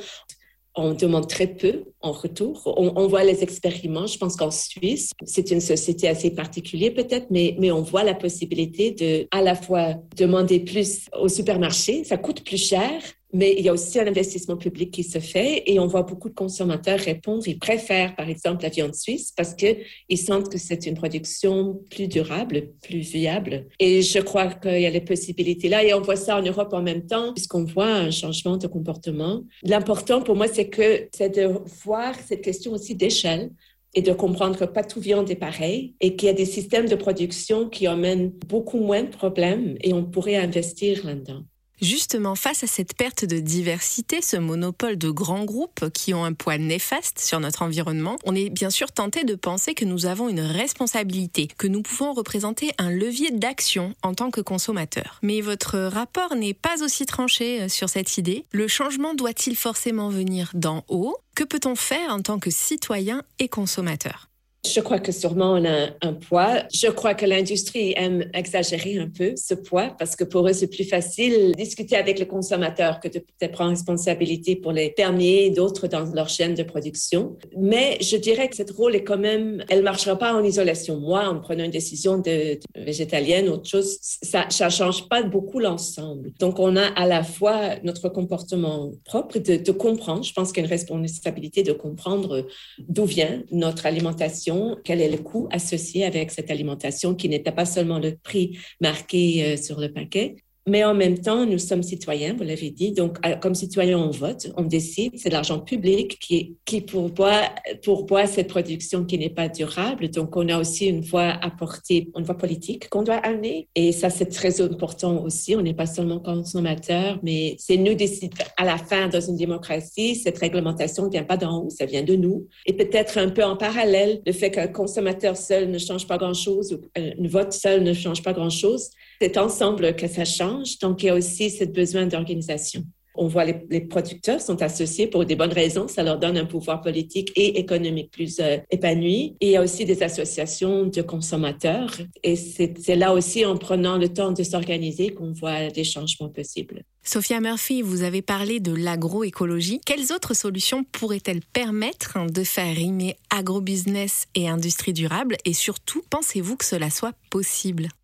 On 0.75 0.93
demande 0.93 1.27
très 1.27 1.47
peu 1.47 1.85
en 2.01 2.11
retour. 2.11 2.73
On, 2.77 3.07
voit 3.07 3.23
les 3.23 3.43
expériments. 3.43 4.07
Je 4.07 4.17
pense 4.17 4.35
qu'en 4.35 4.49
Suisse, 4.49 5.11
c'est 5.23 5.51
une 5.51 5.61
société 5.61 6.07
assez 6.07 6.31
particulière 6.31 6.93
peut-être, 6.95 7.27
mais, 7.29 7.55
mais 7.59 7.71
on 7.71 7.81
voit 7.81 8.03
la 8.03 8.15
possibilité 8.15 8.91
de 8.91 9.27
à 9.29 9.43
la 9.43 9.53
fois 9.53 9.95
demander 10.15 10.59
plus 10.59 11.05
au 11.19 11.27
supermarché. 11.27 12.03
Ça 12.05 12.17
coûte 12.17 12.43
plus 12.43 12.57
cher, 12.57 12.91
mais 13.33 13.55
il 13.57 13.65
y 13.65 13.69
a 13.69 13.73
aussi 13.73 13.99
un 13.99 14.07
investissement 14.07 14.57
public 14.57 14.91
qui 14.91 15.03
se 15.03 15.19
fait 15.19 15.63
et 15.65 15.79
on 15.79 15.87
voit 15.87 16.03
beaucoup 16.03 16.29
de 16.29 16.35
consommateurs 16.35 16.99
répondre. 16.99 17.43
Ils 17.47 17.57
préfèrent, 17.57 18.15
par 18.15 18.29
exemple, 18.29 18.63
la 18.63 18.69
viande 18.69 18.93
suisse 18.93 19.33
parce 19.35 19.55
qu'ils 19.55 20.17
sentent 20.17 20.49
que 20.49 20.59
c'est 20.59 20.85
une 20.85 20.93
production 20.93 21.81
plus 21.89 22.07
durable, 22.07 22.69
plus 22.81 22.99
viable. 22.99 23.67
Et 23.79 24.03
je 24.03 24.19
crois 24.19 24.53
qu'il 24.53 24.79
y 24.79 24.85
a 24.85 24.91
les 24.91 25.01
possibilités 25.01 25.67
là. 25.67 25.83
Et 25.83 25.93
on 25.93 26.01
voit 26.01 26.15
ça 26.15 26.37
en 26.37 26.43
Europe 26.43 26.73
en 26.73 26.83
même 26.83 27.05
temps, 27.07 27.33
puisqu'on 27.33 27.63
voit 27.63 27.91
un 27.91 28.11
changement 28.11 28.57
de 28.57 28.67
comportement. 28.67 29.43
L'important 29.63 30.21
pour 30.21 30.35
moi, 30.35 30.47
c'est 30.47 30.69
que 30.69 31.07
c'est 31.11 31.35
de 31.35 31.49
voir 31.83 32.15
cette 32.27 32.41
question 32.41 32.71
aussi 32.73 32.95
d'échelle 32.95 33.49
et 33.95 34.01
de 34.01 34.11
comprendre 34.11 34.57
que 34.57 34.65
pas 34.65 34.83
tout 34.83 34.99
viande 34.99 35.29
est 35.29 35.35
pareil 35.35 35.95
et 36.01 36.15
qu'il 36.15 36.27
y 36.27 36.29
a 36.29 36.33
des 36.33 36.45
systèmes 36.45 36.87
de 36.87 36.95
production 36.95 37.69
qui 37.69 37.87
emmènent 37.87 38.29
beaucoup 38.47 38.79
moins 38.79 39.03
de 39.03 39.09
problèmes 39.09 39.75
et 39.81 39.93
on 39.93 40.03
pourrait 40.03 40.35
investir 40.35 41.05
là-dedans. 41.05 41.43
Justement, 41.83 42.35
face 42.35 42.63
à 42.63 42.67
cette 42.67 42.95
perte 42.95 43.25
de 43.25 43.39
diversité, 43.39 44.21
ce 44.21 44.37
monopole 44.37 44.97
de 44.97 45.09
grands 45.09 45.43
groupes 45.43 45.89
qui 45.89 46.13
ont 46.13 46.23
un 46.23 46.31
poids 46.31 46.57
néfaste 46.57 47.19
sur 47.19 47.41
notre 47.41 47.61
environnement, 47.61 48.15
on 48.23 48.33
est 48.33 48.49
bien 48.49 48.69
sûr 48.69 48.93
tenté 48.93 49.25
de 49.25 49.35
penser 49.35 49.73
que 49.73 49.83
nous 49.83 50.05
avons 50.05 50.29
une 50.29 50.39
responsabilité, 50.39 51.49
que 51.57 51.67
nous 51.67 51.81
pouvons 51.81 52.13
représenter 52.13 52.71
un 52.77 52.89
levier 52.89 53.31
d'action 53.31 53.95
en 54.01 54.13
tant 54.13 54.31
que 54.31 54.39
consommateurs. 54.39 55.19
Mais 55.23 55.41
votre 55.41 55.77
rapport 55.77 56.37
n'est 56.37 56.53
pas 56.53 56.81
aussi 56.81 57.05
tranché 57.05 57.63
euh, 57.63 57.67
sur 57.67 57.89
cette 57.89 58.17
idée. 58.17 58.45
Le 58.53 58.69
changement 58.69 59.13
doit-il 59.13 59.57
forcément 59.57 60.07
venir 60.07 60.51
d'en 60.53 60.85
haut? 60.87 61.17
Que 61.35 61.43
peut-on 61.43 61.75
faire 61.75 62.11
en 62.11 62.21
tant 62.21 62.39
que 62.39 62.49
citoyen 62.49 63.23
et 63.39 63.49
consommateur? 63.49 64.29
Je 64.65 64.79
crois 64.79 64.99
que 64.99 65.11
sûrement 65.11 65.53
on 65.53 65.65
a 65.65 65.89
un 66.01 66.13
poids. 66.13 66.63
Je 66.73 66.87
crois 66.87 67.13
que 67.13 67.25
l'industrie 67.25 67.93
aime 67.97 68.29
exagérer 68.33 68.97
un 68.97 69.09
peu 69.09 69.33
ce 69.35 69.53
poids 69.53 69.93
parce 69.99 70.15
que 70.15 70.23
pour 70.23 70.47
eux, 70.47 70.53
c'est 70.53 70.67
plus 70.67 70.85
facile 70.85 71.51
de 71.51 71.53
discuter 71.53 71.97
avec 71.97 72.17
le 72.17 72.25
consommateur 72.25 73.01
que 73.01 73.09
de 73.09 73.47
prendre 73.47 73.71
responsabilité 73.71 74.55
pour 74.55 74.71
les 74.71 74.93
fermiers 74.95 75.45
et 75.45 75.49
d'autres 75.49 75.87
dans 75.87 76.05
leur 76.13 76.29
chaîne 76.29 76.55
de 76.55 76.63
production. 76.63 77.35
Mais 77.57 77.97
je 77.99 78.15
dirais 78.15 78.47
que 78.47 78.55
cette 78.55 78.71
rôle 78.71 78.95
est 78.95 79.03
quand 79.03 79.17
même, 79.17 79.63
elle 79.69 79.83
marchera 79.83 80.17
pas 80.17 80.33
en 80.33 80.43
isolation. 80.43 80.97
Moi, 80.97 81.27
en 81.27 81.39
prenant 81.39 81.65
une 81.65 81.71
décision 81.71 82.17
de, 82.17 82.59
végétalienne, 82.75 83.49
autre 83.49 83.69
chose, 83.69 83.97
ça, 84.01 84.45
ça 84.49 84.69
change 84.69 85.09
pas 85.09 85.23
beaucoup 85.23 85.59
l'ensemble. 85.59 86.31
Donc, 86.39 86.59
on 86.59 86.77
a 86.77 86.85
à 86.85 87.05
la 87.05 87.23
fois 87.23 87.75
notre 87.83 88.07
comportement 88.07 88.91
propre 89.03 89.39
de, 89.39 89.57
de 89.57 89.71
comprendre. 89.71 90.23
Je 90.23 90.33
pense 90.33 90.53
qu'il 90.53 90.63
y 90.63 90.65
a 90.65 90.67
une 90.67 90.71
responsabilité 90.71 91.63
de 91.63 91.73
comprendre 91.73 92.47
d'où 92.79 93.05
vient 93.05 93.43
notre 93.51 93.85
alimentation 93.85 94.52
quel 94.83 95.01
est 95.01 95.09
le 95.09 95.17
coût 95.17 95.47
associé 95.51 96.05
avec 96.05 96.31
cette 96.31 96.51
alimentation 96.51 97.15
qui 97.15 97.29
n'était 97.29 97.51
pas 97.51 97.65
seulement 97.65 97.99
le 97.99 98.15
prix 98.15 98.57
marqué 98.81 99.43
euh, 99.43 99.57
sur 99.57 99.79
le 99.79 99.91
paquet, 99.91 100.35
mais 100.65 100.83
en 100.83 100.93
même 100.93 101.19
temps, 101.19 101.45
nous 101.45 101.57
sommes 101.57 101.83
citoyens, 101.83 102.35
vous 102.37 102.43
l'avez 102.43 102.69
dit. 102.69 102.91
Donc, 102.93 103.17
euh, 103.25 103.35
comme 103.35 103.53
citoyens, 103.53 103.99
on 103.99 104.11
vote, 104.11 104.47
on 104.55 104.63
décide. 104.63 105.13
C'est 105.17 105.29
l'argent 105.29 105.59
public 105.59 106.17
qui, 106.19 106.55
qui 106.65 106.81
pourvoit, 106.81 107.49
pourvoit 107.83 108.27
cette 108.27 108.47
production 108.47 109.03
qui 109.03 109.17
n'est 109.17 109.29
pas 109.29 109.49
durable. 109.49 110.09
Donc, 110.09 110.37
on 110.37 110.47
a 110.47 110.57
aussi 110.57 110.87
une 110.87 111.01
voix 111.01 111.37
apportée, 111.41 112.09
une 112.17 112.23
voix 112.23 112.37
politique 112.37 112.89
qu'on 112.89 113.03
doit 113.03 113.15
amener. 113.15 113.67
Et 113.75 113.91
ça, 113.91 114.09
c'est 114.09 114.27
très 114.27 114.61
important 114.61 115.21
aussi. 115.23 115.55
On 115.55 115.61
n'est 115.61 115.73
pas 115.73 115.85
seulement 115.85 116.19
consommateurs, 116.19 117.19
mais 117.23 117.55
c'est 117.59 117.77
nous 117.77 117.93
décider. 117.93 118.35
À 118.55 118.63
la 118.63 118.77
fin, 118.77 119.09
dans 119.09 119.21
une 119.21 119.35
démocratie, 119.35 120.15
cette 120.15 120.37
réglementation 120.37 121.05
ne 121.05 121.09
vient 121.09 121.23
pas 121.23 121.37
d'en 121.37 121.63
haut, 121.63 121.69
ça 121.69 121.85
vient 121.85 122.03
de 122.03 122.15
nous. 122.15 122.47
Et 122.65 122.73
peut-être 122.73 123.17
un 123.17 123.29
peu 123.29 123.43
en 123.43 123.57
parallèle, 123.57 124.21
le 124.25 124.31
fait 124.31 124.51
qu'un 124.51 124.67
consommateur 124.67 125.35
seul 125.35 125.69
ne 125.69 125.77
change 125.77 126.07
pas 126.07 126.17
grand-chose 126.17 126.73
ou 126.73 126.81
un 126.95 127.27
vote 127.27 127.51
seul 127.51 127.83
ne 127.83 127.93
change 127.93 128.23
pas 128.23 128.33
grand-chose, 128.33 128.89
c'est 129.23 129.37
ensemble 129.37 129.95
que 129.95 130.05
ça 130.09 130.25
change. 130.25 130.79
Donc, 130.79 131.01
il 131.01 131.05
y 131.05 131.09
a 131.09 131.15
aussi 131.15 131.49
ce 131.49 131.63
besoin 131.63 132.05
d'organisation. 132.07 132.83
On 133.15 133.27
voit 133.27 133.45
les, 133.45 133.55
les 133.69 133.79
producteurs 133.79 134.41
sont 134.41 134.61
associés 134.61 135.07
pour 135.07 135.23
des 135.23 135.37
bonnes 135.37 135.53
raisons. 135.53 135.87
Ça 135.87 136.03
leur 136.03 136.19
donne 136.19 136.37
un 136.37 136.45
pouvoir 136.45 136.81
politique 136.81 137.31
et 137.37 137.57
économique 137.57 138.11
plus 138.11 138.41
euh, 138.41 138.57
épanoui. 138.69 139.37
Et 139.39 139.47
il 139.47 139.51
y 139.51 139.55
a 139.55 139.61
aussi 139.61 139.85
des 139.85 140.03
associations 140.03 140.87
de 140.87 141.01
consommateurs. 141.01 141.95
Et 142.23 142.35
c'est 142.35 142.95
là 142.97 143.13
aussi 143.13 143.45
en 143.45 143.55
prenant 143.55 143.97
le 143.97 144.09
temps 144.09 144.33
de 144.33 144.43
s'organiser 144.43 145.11
qu'on 145.11 145.31
voit 145.31 145.69
des 145.69 145.85
changements 145.85 146.29
possibles. 146.29 146.83
Sophia 147.05 147.39
Murphy, 147.39 147.81
vous 147.81 148.03
avez 148.03 148.21
parlé 148.21 148.59
de 148.59 148.73
l'agroécologie. 148.73 149.79
Quelles 149.85 150.13
autres 150.13 150.33
solutions 150.33 150.83
pourraient-elles 150.85 151.41
permettre 151.41 152.17
de 152.31 152.43
faire 152.43 152.75
rimer 152.75 153.15
agrobusiness 153.29 154.25
et 154.35 154.47
industrie 154.47 154.93
durable? 154.93 155.35
Et 155.45 155.53
surtout, 155.53 156.01
pensez-vous 156.09 156.55
que 156.55 156.65
cela 156.65 156.89
soit 156.89 157.13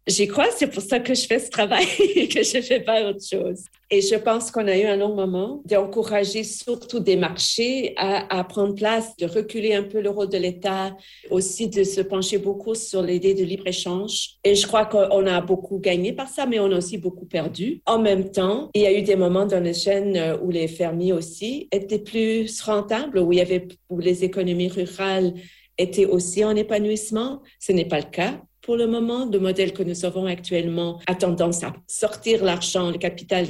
J'y 0.07 0.27
crois, 0.27 0.47
c'est 0.55 0.67
pour 0.67 0.81
ça 0.81 0.99
que 0.99 1.13
je 1.13 1.27
fais 1.27 1.37
ce 1.37 1.51
travail 1.51 1.85
et 2.15 2.27
que 2.33 2.41
je 2.41 2.57
ne 2.57 2.61
fais 2.63 2.79
pas 2.79 3.07
autre 3.07 3.23
chose. 3.23 3.65
Et 3.91 4.01
je 4.01 4.15
pense 4.15 4.49
qu'on 4.49 4.67
a 4.67 4.75
eu 4.75 4.85
un 4.85 4.97
long 4.97 5.13
moment 5.15 5.61
d'encourager 5.65 6.43
surtout 6.43 6.99
des 6.99 7.15
marchés 7.15 7.93
à, 7.95 8.39
à, 8.39 8.43
prendre 8.43 8.73
place, 8.73 9.15
de 9.17 9.27
reculer 9.27 9.73
un 9.73 9.83
peu 9.83 10.01
le 10.01 10.09
rôle 10.09 10.29
de 10.29 10.37
l'État, 10.37 10.95
aussi 11.29 11.69
de 11.69 11.83
se 11.83 12.01
pencher 12.01 12.39
beaucoup 12.39 12.73
sur 12.73 13.03
l'idée 13.03 13.35
de 13.35 13.43
libre-échange. 13.43 14.37
Et 14.43 14.55
je 14.55 14.65
crois 14.65 14.85
qu'on 14.85 15.27
a 15.27 15.41
beaucoup 15.41 15.79
gagné 15.79 16.11
par 16.11 16.27
ça, 16.27 16.47
mais 16.47 16.59
on 16.59 16.71
a 16.71 16.77
aussi 16.77 16.97
beaucoup 16.97 17.25
perdu. 17.25 17.81
En 17.85 17.99
même 17.99 18.31
temps, 18.31 18.69
il 18.73 18.81
y 18.81 18.87
a 18.87 18.93
eu 18.93 19.03
des 19.03 19.15
moments 19.15 19.45
dans 19.45 19.63
les 19.63 19.75
chaînes 19.75 20.37
où 20.41 20.49
les 20.49 20.67
fermiers 20.67 21.13
aussi 21.13 21.67
étaient 21.71 21.99
plus 21.99 22.61
rentables, 22.61 23.19
où 23.19 23.31
il 23.31 23.37
y 23.37 23.41
avait, 23.41 23.67
où 23.89 23.99
les 23.99 24.23
économies 24.23 24.69
rurales 24.69 25.33
étaient 25.77 26.05
aussi 26.05 26.43
en 26.43 26.55
épanouissement. 26.55 27.41
Ce 27.59 27.71
n'est 27.71 27.87
pas 27.87 27.99
le 27.99 28.09
cas. 28.09 28.41
Pour 28.69 28.77
le 28.77 28.85
moment, 28.85 29.25
le 29.25 29.39
modèle 29.39 29.73
que 29.73 29.81
nous 29.81 30.05
avons 30.05 30.27
actuellement 30.27 30.99
a 31.07 31.15
tendance 31.15 31.63
à 31.63 31.73
sortir 31.87 32.43
l'argent, 32.43 32.91
le 32.91 32.99
capital 32.99 33.47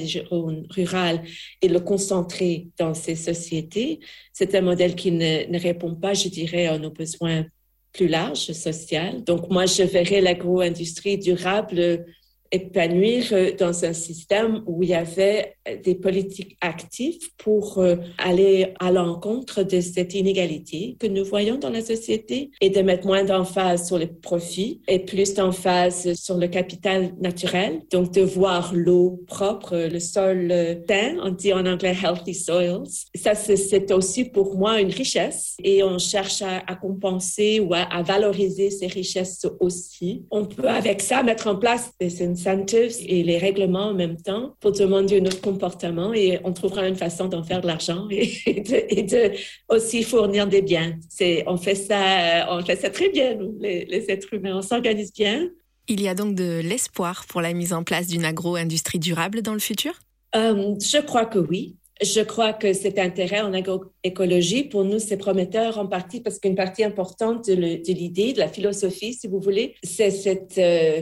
rural 0.70 1.24
et 1.62 1.68
le 1.68 1.82
concentrer 1.82 2.70
dans 2.78 2.94
ces 2.94 3.16
sociétés. 3.16 4.00
C'est 4.32 4.56
un 4.56 4.62
modèle 4.62 4.96
qui 4.96 5.12
ne, 5.12 5.60
répond 5.60 5.94
pas, 5.94 6.14
je 6.14 6.30
dirais, 6.30 6.68
à 6.68 6.78
nos 6.78 6.92
besoins 6.92 7.44
plus 7.92 8.08
larges 8.08 8.54
sociaux. 8.54 9.20
Donc, 9.26 9.50
moi, 9.50 9.66
je 9.66 9.84
verrais 9.84 10.22
l'agro-industrie 10.22 11.18
durable 11.18 12.06
épanouir 12.52 13.26
euh, 13.32 13.52
dans 13.58 13.86
un 13.86 13.94
système 13.94 14.64
où 14.66 14.84
il 14.84 14.90
y 14.90 14.94
avait 14.94 15.56
des 15.84 15.96
politiques 15.96 16.58
actives 16.62 17.30
pour 17.38 17.80
euh, 17.80 17.96
aller 18.18 18.74
à 18.80 18.92
l'encontre 18.92 19.64
de 19.64 19.82
cette 19.82 20.14
inégalité 20.14 20.98
que 21.00 21.08
nous 21.08 21.26
voyons 21.26 21.58
dans 21.58 21.70
la 21.70 21.82
société 21.82 22.52
et 22.62 22.70
de 22.70 22.82
mettre 22.82 23.06
moins 23.06 23.24
d'emphase 23.24 23.88
sur 23.88 23.98
les 23.98 24.08
profits 24.08 24.82
et 24.88 25.00
plus 25.00 25.34
d'emphase 25.34 26.14
sur 26.14 26.38
le 26.38 26.48
capital 26.48 27.14
naturel. 27.20 27.82
Donc, 27.92 28.14
de 28.14 28.22
voir 28.22 28.74
l'eau 28.74 29.24
propre, 29.28 29.76
le 29.76 30.00
sol 30.00 30.52
sain, 30.88 31.18
on 31.24 31.32
dit 31.32 31.54
en 31.54 31.66
anglais 31.66 31.96
healthy 32.04 32.34
soils. 32.34 32.84
Ça, 33.16 33.36
c'est 33.36 33.92
aussi 33.92 34.26
pour 34.26 34.58
moi 34.58 34.80
une 34.82 34.92
richesse 34.92 35.56
et 35.64 35.84
on 35.84 35.98
cherche 35.98 36.42
à, 36.42 36.64
à 36.68 36.76
compenser 36.76 37.60
ou 37.60 37.74
à, 37.74 37.82
à, 37.82 38.02
valoriser 38.02 38.70
ces 38.70 38.88
richesses 38.88 39.46
aussi. 39.60 40.26
On 40.32 40.46
peut 40.46 40.70
avec 40.70 41.02
ça 41.02 41.24
mettre 41.24 41.48
en 41.48 41.56
place 41.56 41.92
des 42.00 42.22
incentives 42.40 42.96
et 43.06 43.24
les 43.24 43.38
règlements 43.38 43.88
en 43.88 43.94
même 43.94 44.18
temps 44.18 44.56
pour 44.60 44.72
demander 44.72 45.22
notre 45.22 45.42
comportement 45.42 46.14
et 46.14 46.40
on 46.44 46.54
trouvera 46.54 46.88
une 46.88 46.96
façon 46.96 47.28
d'en 47.28 47.44
faire 47.44 47.62
de 47.62 47.68
l'argent 47.68 48.08
et, 48.12 48.62
de, 48.62 48.86
et, 48.90 49.04
de, 49.04 49.32
aussi 49.68 50.04
fournir 50.04 50.48
des 50.48 50.62
biens. 50.62 50.98
C'est, 51.10 51.44
on 51.48 51.58
fait 51.58 51.76
ça, 51.76 52.48
on 52.50 52.64
fait 52.64 52.78
ça 52.78 52.90
très 52.90 53.10
bien, 53.10 53.36
nous, 53.36 53.58
les, 53.60 53.86
les 53.86 54.10
êtres 54.10 54.34
humains. 54.34 54.58
On 54.58 54.62
s'organise 54.62 55.14
bien. 55.14 55.50
Il 55.88 56.02
y 56.02 56.08
a 56.08 56.14
donc 56.14 56.36
de 56.36 56.62
l'espoir 56.64 57.26
pour 57.28 57.42
la 57.42 57.54
mise 57.54 57.74
en 57.74 57.84
place 57.84 58.08
d'une 58.08 58.26
agro-industrie 58.26 59.00
durable 59.00 59.42
dans 59.42 59.54
le 59.54 59.60
futur? 59.60 59.94
Euh, 60.36 60.76
Je 60.80 61.02
crois 61.02 61.26
que 61.26 61.40
oui. 61.40 61.76
Je 62.02 62.22
crois 62.22 62.54
que 62.54 62.72
cet 62.72 62.98
intérêt 62.98 63.42
en 63.42 63.54
agroécologie, 63.54 64.64
pour 64.64 64.86
nous, 64.86 65.00
c'est 65.00 65.18
prometteur 65.18 65.78
en 65.80 65.88
partie 65.88 66.22
parce 66.22 66.40
qu'une 66.40 66.56
partie 66.56 66.84
importante 66.84 67.48
de 67.48 67.54
l'idée, 67.92 68.30
de, 68.30 68.36
de, 68.36 68.40
la 68.40 68.48
philosophie, 68.48 69.14
si 69.14 69.28
vous 69.28 69.42
voulez, 69.42 69.76
c'est 69.84 70.12
cette 70.12 70.58
euh, 70.58 71.02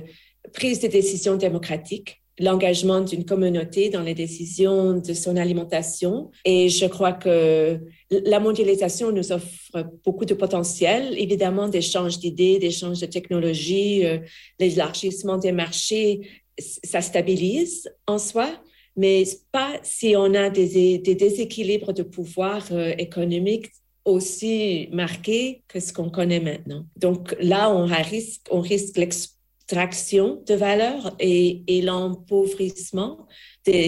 prise 0.54 0.80
de 0.80 0.88
décision 0.88 1.36
démocratique 1.36 2.22
l'engagement 2.40 3.02
d'une 3.02 3.26
communauté 3.26 3.90
dans 3.90 4.04
les 4.04 4.14
décisions 4.14 4.94
de 4.94 5.14
son 5.14 5.38
alimentation. 5.38 6.30
Et 6.46 6.70
je 6.70 6.86
crois 6.86 7.14
que 7.14 7.80
la 8.12 8.40
mondialisation 8.40 9.12
nous 9.12 9.32
offre 9.32 9.90
beaucoup 10.06 10.26
de 10.26 10.34
potentiel, 10.34 11.16
évidemment 11.18 11.68
d'échanges 11.68 12.20
d'idées, 12.20 12.60
d'échanges 12.60 13.00
de 13.00 13.08
technologies, 13.08 14.06
euh, 14.06 14.20
l'élargissement 14.60 15.38
des 15.38 15.52
marchés, 15.52 16.30
ça 16.60 17.02
stabilise 17.02 17.90
en 18.06 18.20
soi, 18.20 18.50
mais 18.96 19.24
pas 19.52 19.74
si 19.84 20.16
on 20.16 20.34
a 20.34 20.50
des, 20.50 20.98
des 20.98 21.16
déséquilibres 21.16 21.94
de 21.94 22.04
pouvoir 22.04 22.68
euh, 22.72 22.94
économique 22.98 23.72
aussi 24.06 24.88
marqués 24.92 25.64
que 25.68 25.80
ce 25.80 25.92
qu'on 25.92 26.10
connaît 26.10 26.40
maintenant. 26.40 26.86
Donc 26.96 27.36
là, 27.42 27.70
on 27.72 27.86
risque, 27.86 28.48
on 28.50 28.62
risque 28.62 28.98
l'extraction 29.68 30.42
de 30.48 30.54
valeur 30.54 31.14
et, 31.20 31.64
et 31.68 31.82
l'empauvrissement 31.82 33.28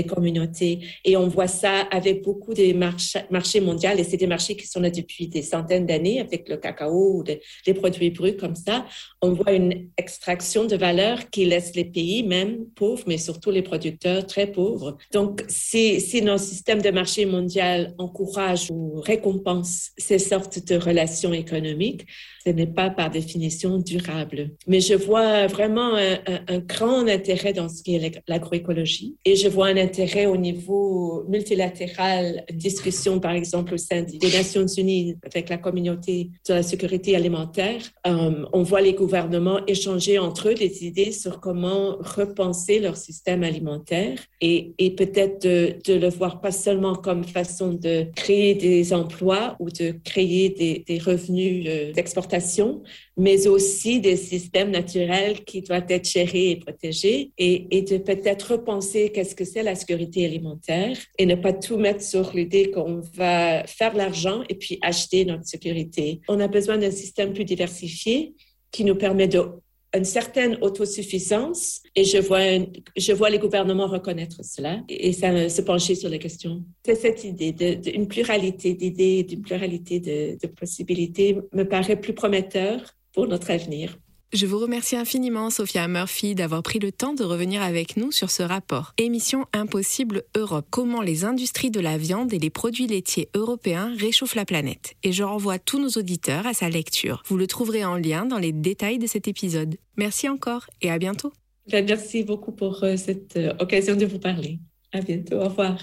communautés. 0.05 0.79
Et 1.05 1.17
on 1.17 1.27
voit 1.27 1.47
ça 1.47 1.81
avec 1.91 2.23
beaucoup 2.23 2.53
des 2.53 2.73
marchés, 2.73 3.61
mondiaux, 3.61 3.89
et 3.97 4.03
c'est 4.03 4.17
des 4.17 4.27
marchés 4.27 4.55
qui 4.55 4.67
sont 4.67 4.81
là 4.81 4.89
depuis 4.89 5.27
des 5.27 5.41
centaines 5.41 5.85
d'années, 5.85 6.19
avec 6.19 6.49
le 6.49 6.57
cacao 6.57 7.19
ou 7.19 7.23
les 7.65 7.73
produits 7.73 8.11
bruts 8.11 8.37
comme 8.37 8.55
ça. 8.55 8.85
On 9.21 9.33
voit 9.33 9.53
une 9.53 9.89
extraction 9.97 10.65
de 10.65 10.75
valeur 10.75 11.29
qui 11.29 11.45
laisse 11.45 11.75
les 11.75 11.85
pays 11.85 12.23
même 12.23 12.65
pauvres, 12.75 13.03
mais 13.07 13.17
surtout 13.17 13.51
les 13.51 13.61
producteurs 13.61 14.25
très 14.25 14.47
pauvres. 14.47 14.97
Donc, 15.11 15.43
si, 15.47 16.01
si 16.01 16.21
nos 16.21 16.37
systèmes 16.37 16.81
de 16.81 16.89
marché 16.89 17.25
mondial 17.25 17.93
encouragent 17.97 18.69
ou 18.71 18.99
récompensent 19.01 19.91
ces 19.97 20.19
sortes 20.19 20.65
de 20.67 20.75
relations 20.75 21.33
économiques, 21.33 22.05
ce 22.45 22.51
n'est 22.51 22.67
pas 22.67 22.89
par 22.89 23.09
définition 23.09 23.77
durable. 23.77 24.51
Mais 24.67 24.79
je 24.79 24.93
vois 24.93 25.47
vraiment 25.47 25.95
un, 25.95 26.17
un 26.47 26.59
grand 26.59 27.07
intérêt 27.07 27.53
dans 27.53 27.69
ce 27.69 27.83
qui 27.83 27.95
est 27.95 28.21
l'agroécologie 28.27 29.15
et 29.25 29.35
je 29.35 29.47
vois 29.47 29.67
un 29.69 29.77
intérêt 29.77 30.25
au 30.25 30.37
niveau 30.37 31.23
multilatéral, 31.27 32.43
discussion 32.51 33.19
par 33.19 33.31
exemple 33.31 33.73
au 33.73 33.77
sein 33.77 34.01
des 34.01 34.31
Nations 34.31 34.65
Unies 34.65 35.15
avec 35.23 35.49
la 35.49 35.57
communauté 35.57 36.29
de 36.47 36.53
la 36.55 36.63
sécurité 36.63 37.15
alimentaire. 37.15 37.81
Um, 38.05 38.47
on 38.53 38.63
voit 38.63 38.81
les 38.81 38.93
gouvernements 38.93 39.65
échanger 39.67 40.19
entre 40.19 40.49
eux 40.49 40.55
des 40.55 40.85
idées 40.85 41.11
sur 41.11 41.39
comment 41.39 41.97
repenser 41.99 42.79
leur 42.79 42.97
système 42.97 43.43
alimentaire 43.43 44.19
et, 44.41 44.73
peut-être 44.97 45.43
de, 45.43 45.93
le 45.93 46.09
voir 46.09 46.41
pas 46.41 46.51
seulement 46.51 46.95
comme 46.95 47.23
façon 47.23 47.73
de 47.73 48.05
créer 48.15 48.55
des 48.55 48.93
emplois 48.93 49.55
ou 49.59 49.69
de 49.69 49.93
créer 50.03 50.49
des, 50.49 50.83
des 50.85 50.99
revenus 50.99 51.65
euh, 51.67 51.91
d'exportation, 51.93 52.81
mais 53.19 53.47
aussi 53.47 53.99
des 53.99 54.15
systèmes 54.15 54.71
naturels 54.71 55.43
qui 55.43 55.61
doivent 55.61 55.85
être 55.89 56.09
gérés 56.09 56.51
et 56.51 56.55
protégés 56.55 57.31
et, 57.37 57.81
de 57.81 57.97
peut-être 57.97 58.53
repenser 58.53 59.11
qu'est-ce 59.11 59.35
que 59.35 59.43
c'est 59.43 59.61
la 59.61 59.75
sécurité 59.75 60.25
alimentaire 60.25 60.97
et 61.17 61.25
ne 61.25 61.35
pas 61.35 61.51
tout 61.51 61.77
mettre 61.77 62.01
sur 62.01 62.33
l'idée 62.33 62.71
qu'on 62.71 63.01
va 63.15 63.67
faire 63.67 63.93
l'argent 63.93 64.43
et 64.47 64.55
puis 64.55 64.79
acheter 64.81 65.25
notre 65.25 65.45
sécurité. 65.45 66.21
On 66.29 66.39
a 66.39 66.47
besoin 66.47 66.77
d'un 66.77 66.91
système 66.91 67.33
plus 67.33 67.43
diversifié 67.43 68.33
qui 68.71 68.85
nous 68.85 68.95
permet 68.95 69.27
de 69.27 69.43
une 69.97 70.05
certaine 70.05 70.55
autosuffisance 70.61 71.81
et 71.95 72.03
je 72.03 72.19
vois, 72.19 72.41
je 72.95 73.11
vois 73.11 73.31
les 73.31 73.39
gouvernements 73.39 73.87
reconnaître 73.87 74.45
cela 74.45 74.81
et, 74.87 75.11
ça, 75.13 75.49
se 75.49 75.61
pencher 75.63 75.95
sur 75.95 76.09
la 76.09 76.19
question. 76.19 76.63
C'est 76.85 76.93
cette 76.93 77.23
idée 77.23 77.51
d'une 77.51 78.07
pluralité 78.07 78.75
d'idées, 78.75 79.23
d'une 79.23 79.41
pluralité 79.41 79.99
de 79.99 80.47
possibilités 80.47 81.37
me 81.53 81.63
paraît 81.63 81.99
plus 81.99 82.13
prometteur 82.13 82.98
pour 83.13 83.27
notre 83.27 83.51
avenir. 83.51 83.97
Je 84.31 84.45
vous 84.45 84.59
remercie 84.59 84.95
infiniment, 84.95 85.49
Sophia 85.49 85.87
Murphy, 85.87 86.35
d'avoir 86.35 86.61
pris 86.61 86.77
le 86.77 86.91
temps 86.91 87.15
de 87.15 87.23
revenir 87.23 87.63
avec 87.63 87.97
nous 87.97 88.11
sur 88.11 88.29
ce 88.29 88.43
rapport. 88.43 88.93
Émission 88.99 89.47
Impossible 89.53 90.21
Europe. 90.37 90.67
Comment 90.69 91.01
les 91.01 91.25
industries 91.25 91.71
de 91.71 91.79
la 91.79 91.97
viande 91.97 92.31
et 92.31 92.37
les 92.37 92.51
produits 92.51 92.85
laitiers 92.85 93.29
européens 93.33 93.91
réchauffent 93.97 94.35
la 94.35 94.45
planète. 94.45 94.93
Et 95.01 95.13
je 95.13 95.23
renvoie 95.23 95.57
tous 95.57 95.79
nos 95.79 95.89
auditeurs 95.99 96.45
à 96.45 96.53
sa 96.53 96.69
lecture. 96.69 97.23
Vous 97.25 97.37
le 97.37 97.47
trouverez 97.47 97.83
en 97.83 97.95
lien 97.95 98.27
dans 98.27 98.37
les 98.37 98.51
détails 98.51 98.99
de 98.99 99.07
cet 99.07 99.27
épisode. 99.27 99.77
Merci 99.97 100.29
encore 100.29 100.67
et 100.83 100.91
à 100.91 100.99
bientôt. 100.99 101.33
Merci 101.71 102.23
beaucoup 102.23 102.51
pour 102.51 102.83
euh, 102.83 102.97
cette 102.97 103.35
euh, 103.35 103.53
occasion 103.59 103.95
de 103.95 104.05
vous 104.05 104.19
parler. 104.19 104.59
À 104.91 105.01
bientôt. 105.01 105.37
Au 105.37 105.45
revoir. 105.45 105.79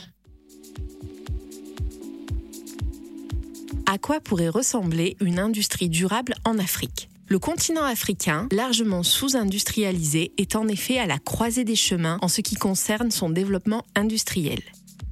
À 3.86 3.98
quoi 3.98 4.20
pourrait 4.20 4.48
ressembler 4.48 5.16
une 5.20 5.40
industrie 5.40 5.88
durable 5.88 6.34
en 6.44 6.58
Afrique? 6.58 7.08
Le 7.28 7.38
continent 7.38 7.84
africain, 7.84 8.48
largement 8.52 9.02
sous-industrialisé, 9.02 10.32
est 10.38 10.54
en 10.56 10.68
effet 10.68 10.98
à 10.98 11.06
la 11.06 11.18
croisée 11.18 11.64
des 11.64 11.76
chemins 11.76 12.18
en 12.22 12.28
ce 12.28 12.40
qui 12.40 12.54
concerne 12.54 13.10
son 13.10 13.30
développement 13.30 13.84
industriel. 13.94 14.60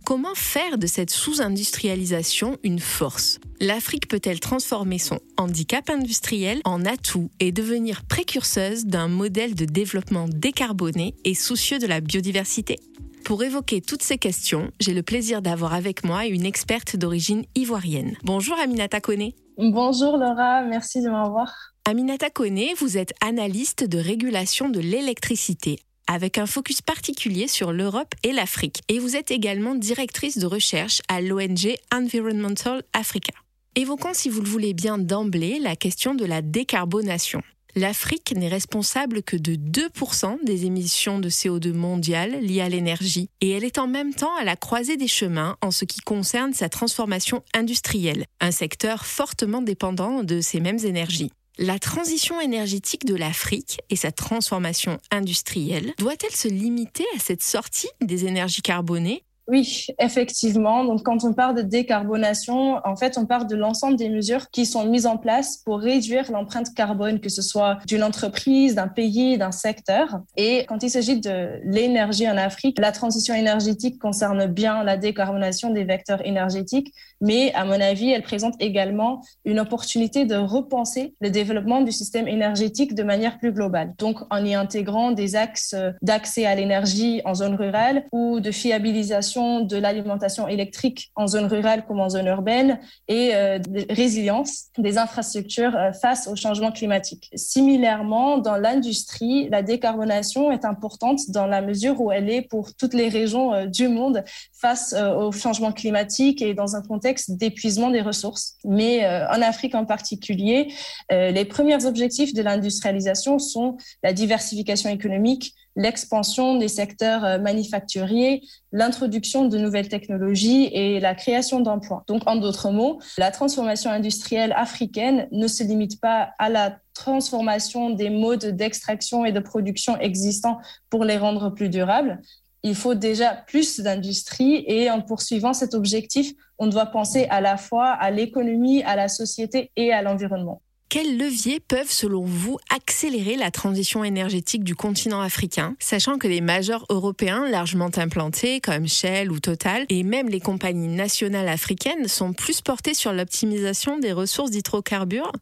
Comment 0.05 0.35
faire 0.35 0.77
de 0.77 0.87
cette 0.87 1.11
sous-industrialisation 1.11 2.59
une 2.63 2.79
force? 2.79 3.41
L'Afrique 3.61 4.07
peut-elle 4.07 4.39
transformer 4.39 4.99
son 4.99 5.19
handicap 5.39 5.89
industriel 5.89 6.61
en 6.65 6.85
atout 6.85 7.31
et 7.41 7.53
devenir 7.53 8.05
précurseuse 8.05 8.85
d'un 8.85 9.09
modèle 9.09 9.55
de 9.55 9.65
développement 9.65 10.27
décarboné 10.29 11.15
et 11.25 11.35
soucieux 11.35 11.79
de 11.79 11.87
la 11.87 12.01
biodiversité? 12.01 12.77
Pour 13.25 13.43
évoquer 13.43 13.81
toutes 13.81 14.03
ces 14.03 14.19
questions, 14.19 14.71
j'ai 14.79 14.93
le 14.93 15.03
plaisir 15.03 15.41
d'avoir 15.41 15.73
avec 15.73 16.05
moi 16.05 16.27
une 16.27 16.45
experte 16.45 16.97
d'origine 16.97 17.45
ivoirienne. 17.55 18.17
Bonjour 18.23 18.59
Aminata 18.59 19.01
Kone. 19.01 19.31
Bonjour 19.57 20.19
Laura, 20.19 20.63
merci 20.63 21.01
de 21.01 21.09
m'avoir. 21.09 21.74
Aminata 21.87 22.31
Kone, 22.31 22.73
vous 22.79 22.97
êtes 22.97 23.13
analyste 23.21 23.85
de 23.85 23.99
régulation 23.99 24.71
de 24.71 24.81
l'électricité 24.81 25.79
avec 26.07 26.39
un 26.39 26.47
focus 26.47 26.81
particulier 26.81 27.47
sur 27.47 27.73
l'Europe 27.73 28.15
et 28.23 28.33
l'Afrique. 28.33 28.81
Et 28.89 28.99
vous 28.99 29.17
êtes 29.17 29.31
également 29.31 29.75
directrice 29.75 30.39
de 30.39 30.47
recherche 30.47 31.03
à 31.09 31.21
l'ONG 31.21 31.77
Environmental 31.93 32.85
Africa. 32.95 33.35
Évoquons, 33.75 34.15
si 34.15 34.31
vous 34.31 34.41
le 34.41 34.49
voulez 34.49 34.73
bien 34.73 34.97
d'emblée, 34.97 35.59
la 35.59 35.77
question 35.77 36.15
de 36.15 36.25
la 36.25 36.41
décarbonation. 36.41 37.43
L'Afrique 37.77 38.33
n'est 38.35 38.49
responsable 38.49 39.23
que 39.23 39.37
de 39.37 39.55
2% 39.55 40.43
des 40.43 40.65
émissions 40.65 41.19
de 41.19 41.29
CO2 41.29 41.75
mondiales 41.75 42.41
liées 42.41 42.63
à 42.63 42.69
l'énergie, 42.71 43.29
et 43.43 43.51
elle 43.51 43.65
est 43.65 43.79
en 43.79 43.89
même 43.89 44.15
temps 44.15 44.35
à 44.37 44.45
la 44.45 44.57
croisée 44.57 44.97
des 44.97 45.09
chemins 45.09 45.59
en 45.61 45.71
ce 45.71 45.85
qui 45.85 46.01
concerne 46.01 46.55
sa 46.55 46.71
transformation 46.71 47.43
industrielle, 47.53 48.25
un 48.41 48.53
secteur 48.53 49.05
fortement 49.05 49.61
dépendant 49.61 50.23
de 50.23 50.41
ces 50.41 50.61
mêmes 50.61 50.83
énergies. 50.83 51.31
La 51.59 51.79
transition 51.79 52.41
énergétique 52.41 53.05
de 53.05 53.15
l'Afrique 53.15 53.79
et 53.89 53.95
sa 53.95 54.11
transformation 54.11 54.99
industrielle 55.13 55.93
doit-elle 55.99 56.35
se 56.35 56.49
limiter 56.49 57.05
à 57.15 57.21
cette 57.21 57.45
sortie 57.45 57.89
des 58.01 58.27
énergies 58.27 58.61
carbonées? 58.61 59.23
Oui, 59.47 59.87
effectivement. 59.99 60.85
Donc, 60.85 61.03
quand 61.03 61.23
on 61.23 61.35
parle 61.35 61.55
de 61.55 61.63
décarbonation, 61.63 62.81
en 62.85 62.97
fait, 62.97 63.19
on 63.19 63.27
parle 63.27 63.47
de 63.47 63.55
l'ensemble 63.55 63.97
des 63.97 64.09
mesures 64.09 64.51
qui 64.51 64.65
sont 64.65 64.87
mises 64.87 65.07
en 65.07 65.19
place 65.19 65.59
pour 65.59 65.81
réduire 65.81 66.33
l'empreinte 66.33 66.73
carbone, 66.75 67.21
que 67.21 67.29
ce 67.29 67.43
soit 67.43 67.79
d'une 67.87 68.03
entreprise, 68.03 68.75
d'un 68.75 68.89
pays, 68.89 69.37
d'un 69.37 69.53
secteur. 69.53 70.21
Et 70.39 70.65
quand 70.67 70.83
il 70.83 70.89
s'agit 70.89 71.21
de 71.21 71.61
l'énergie 71.63 72.29
en 72.29 72.39
Afrique, 72.39 72.79
la 72.79 72.91
transition 72.91 73.35
énergétique 73.35 73.99
concerne 73.99 74.47
bien 74.47 74.83
la 74.83 74.97
décarbonation 74.97 75.71
des 75.71 75.85
vecteurs 75.85 76.27
énergétiques, 76.27 76.95
mais 77.25 77.53
à 77.55 77.65
mon 77.65 77.81
avis, 77.81 78.11
elle 78.11 78.23
présente 78.23 78.55
également 78.61 79.23
une 79.47 79.59
opportunité 79.59 80.27
de 80.27 80.37
repenser 80.37 81.15
le 81.23 81.31
développement 81.31 81.81
du 81.81 81.91
système 81.91 82.29
énergétique 82.29 82.95
de 82.95 83.03
manière 83.03 83.39
plus 83.39 83.51
globale. 83.51 83.95
Donc, 83.97 84.19
en 84.31 84.45
y 84.45 84.55
intégrant 84.55 85.11
des 85.11 85.35
axes 85.35 85.75
d'accès 86.03 86.45
à 86.45 86.55
l'énergie 86.55 87.23
en 87.25 87.35
zone 87.35 87.55
rurale 87.55 88.05
ou 88.13 88.41
de 88.41 88.51
fiabilisation 88.51 89.61
de 89.61 89.77
l'alimentation 89.79 90.49
électrique 90.49 91.13
en 91.17 91.27
zone 91.27 91.47
rurale 91.47 91.87
comme 91.87 92.01
en 92.01 92.11
zone 92.11 92.27
urbaine 92.27 92.79
et 93.09 93.35
euh, 93.35 93.59
de 93.59 93.87
résilience 93.89 94.65
des 94.77 94.99
infrastructures 94.99 95.75
euh, 95.77 95.93
face 95.93 96.29
au 96.29 96.37
changement 96.37 96.73
climatique. 96.73 97.31
Similairement, 97.35 98.37
dans 98.37 98.57
l'industrie, 98.57 99.49
la 99.49 99.63
décarbonation 99.63 100.53
est 100.53 100.67
importante 100.67 101.21
dans 101.31 101.47
la 101.47 101.63
mesure 101.63 101.99
où 102.03 102.13
elle 102.13 102.29
est 102.29 102.43
pour 102.43 102.75
toutes 102.77 102.93
les 102.93 103.09
régions 103.09 103.55
euh, 103.55 103.65
du 103.65 103.89
monde 103.89 104.23
face 104.53 104.95
au 104.95 105.31
changement 105.33 105.73
climatique 105.73 106.43
et 106.43 106.55
dans 106.55 106.75
un 106.77 106.83
contexte 106.83 107.14
d'épuisement 107.29 107.91
des 107.91 108.01
ressources. 108.01 108.55
Mais 108.65 109.07
en 109.07 109.43
Afrique 109.43 109.75
en 109.75 109.85
particulier, 109.85 110.73
les 111.11 111.45
premiers 111.45 111.85
objectifs 111.87 112.35
de 112.35 112.43
l'industrialisation 112.43 113.39
sont 113.39 113.77
la 114.03 114.13
diversification 114.13 114.91
économique, 114.91 115.55
l'expansion 115.77 116.57
des 116.57 116.69
secteurs 116.69 117.25
euh, 117.25 117.39
manufacturiers, 117.39 118.43
l'introduction 118.73 119.47
de 119.47 119.59
nouvelles 119.59 119.89
technologies 119.89 120.67
et 120.73 121.01
la 121.01 121.15
création 121.15 121.61
d'emplois. 121.61 122.05
Donc, 122.07 122.23
en 122.27 122.37
d'autres 122.37 122.71
mots, 122.71 123.01
la 123.19 123.31
transformation 123.31 123.91
industrielle 123.91 124.53
africaine 124.57 125.29
ne 125.33 125.47
se 125.49 125.63
limite 125.65 126.01
pas 126.01 126.31
à 126.39 126.49
la 126.49 126.79
transformation 126.95 127.91
des 127.91 128.11
modes 128.11 128.47
d'extraction 128.57 129.25
et 129.25 129.33
de 129.33 129.41
production 129.41 129.99
existants 129.99 130.59
pour 130.91 131.05
les 131.05 131.19
rendre 131.19 131.51
plus 131.51 131.69
durables. 131.69 132.21
Il 132.67 132.75
faut 132.75 132.95
déjà 132.95 133.35
plus 133.47 133.81
d'industrie 133.81 134.65
et 134.67 134.91
en 134.91 135.03
poursuivant 135.03 135.53
cet 135.53 135.75
objectif, 135.75 136.33
on 136.59 136.67
doit 136.67 136.87
penser 136.87 137.27
à 137.29 137.43
la 137.43 137.59
fois 137.59 137.91
à 137.91 138.11
l'économie, 138.11 138.83
à 138.85 138.97
la 138.97 139.09
société 139.09 139.71
et 139.77 139.93
à 139.93 140.01
l'environnement. 140.01 140.63
Quels 140.89 141.19
leviers 141.19 141.61
peuvent, 141.61 141.91
selon 141.91 142.25
vous, 142.25 142.57
accélérer 142.75 143.37
la 143.37 143.51
transition 143.51 144.03
énergétique 144.03 144.65
du 144.65 144.75
continent 144.75 145.21
africain, 145.21 145.77
sachant 145.79 146.17
que 146.17 146.29
les 146.29 146.41
majors 146.41 146.87
européens 146.89 147.47
largement 147.51 147.91
implantés, 147.97 148.61
comme 148.61 148.87
Shell 148.89 149.31
ou 149.31 149.41
Total, 149.41 149.85
et 149.91 150.03
même 150.03 150.29
les 150.29 150.41
compagnies 150.41 150.89
nationales 150.89 151.49
africaines, 151.49 152.09
sont 152.09 152.33
plus 152.33 152.63
portés 152.63 152.95
sur 152.95 153.13
l'optimisation 153.13 153.99
des 153.99 154.13
ressources 154.13 154.53
d'hydrocarbures? 154.53 155.33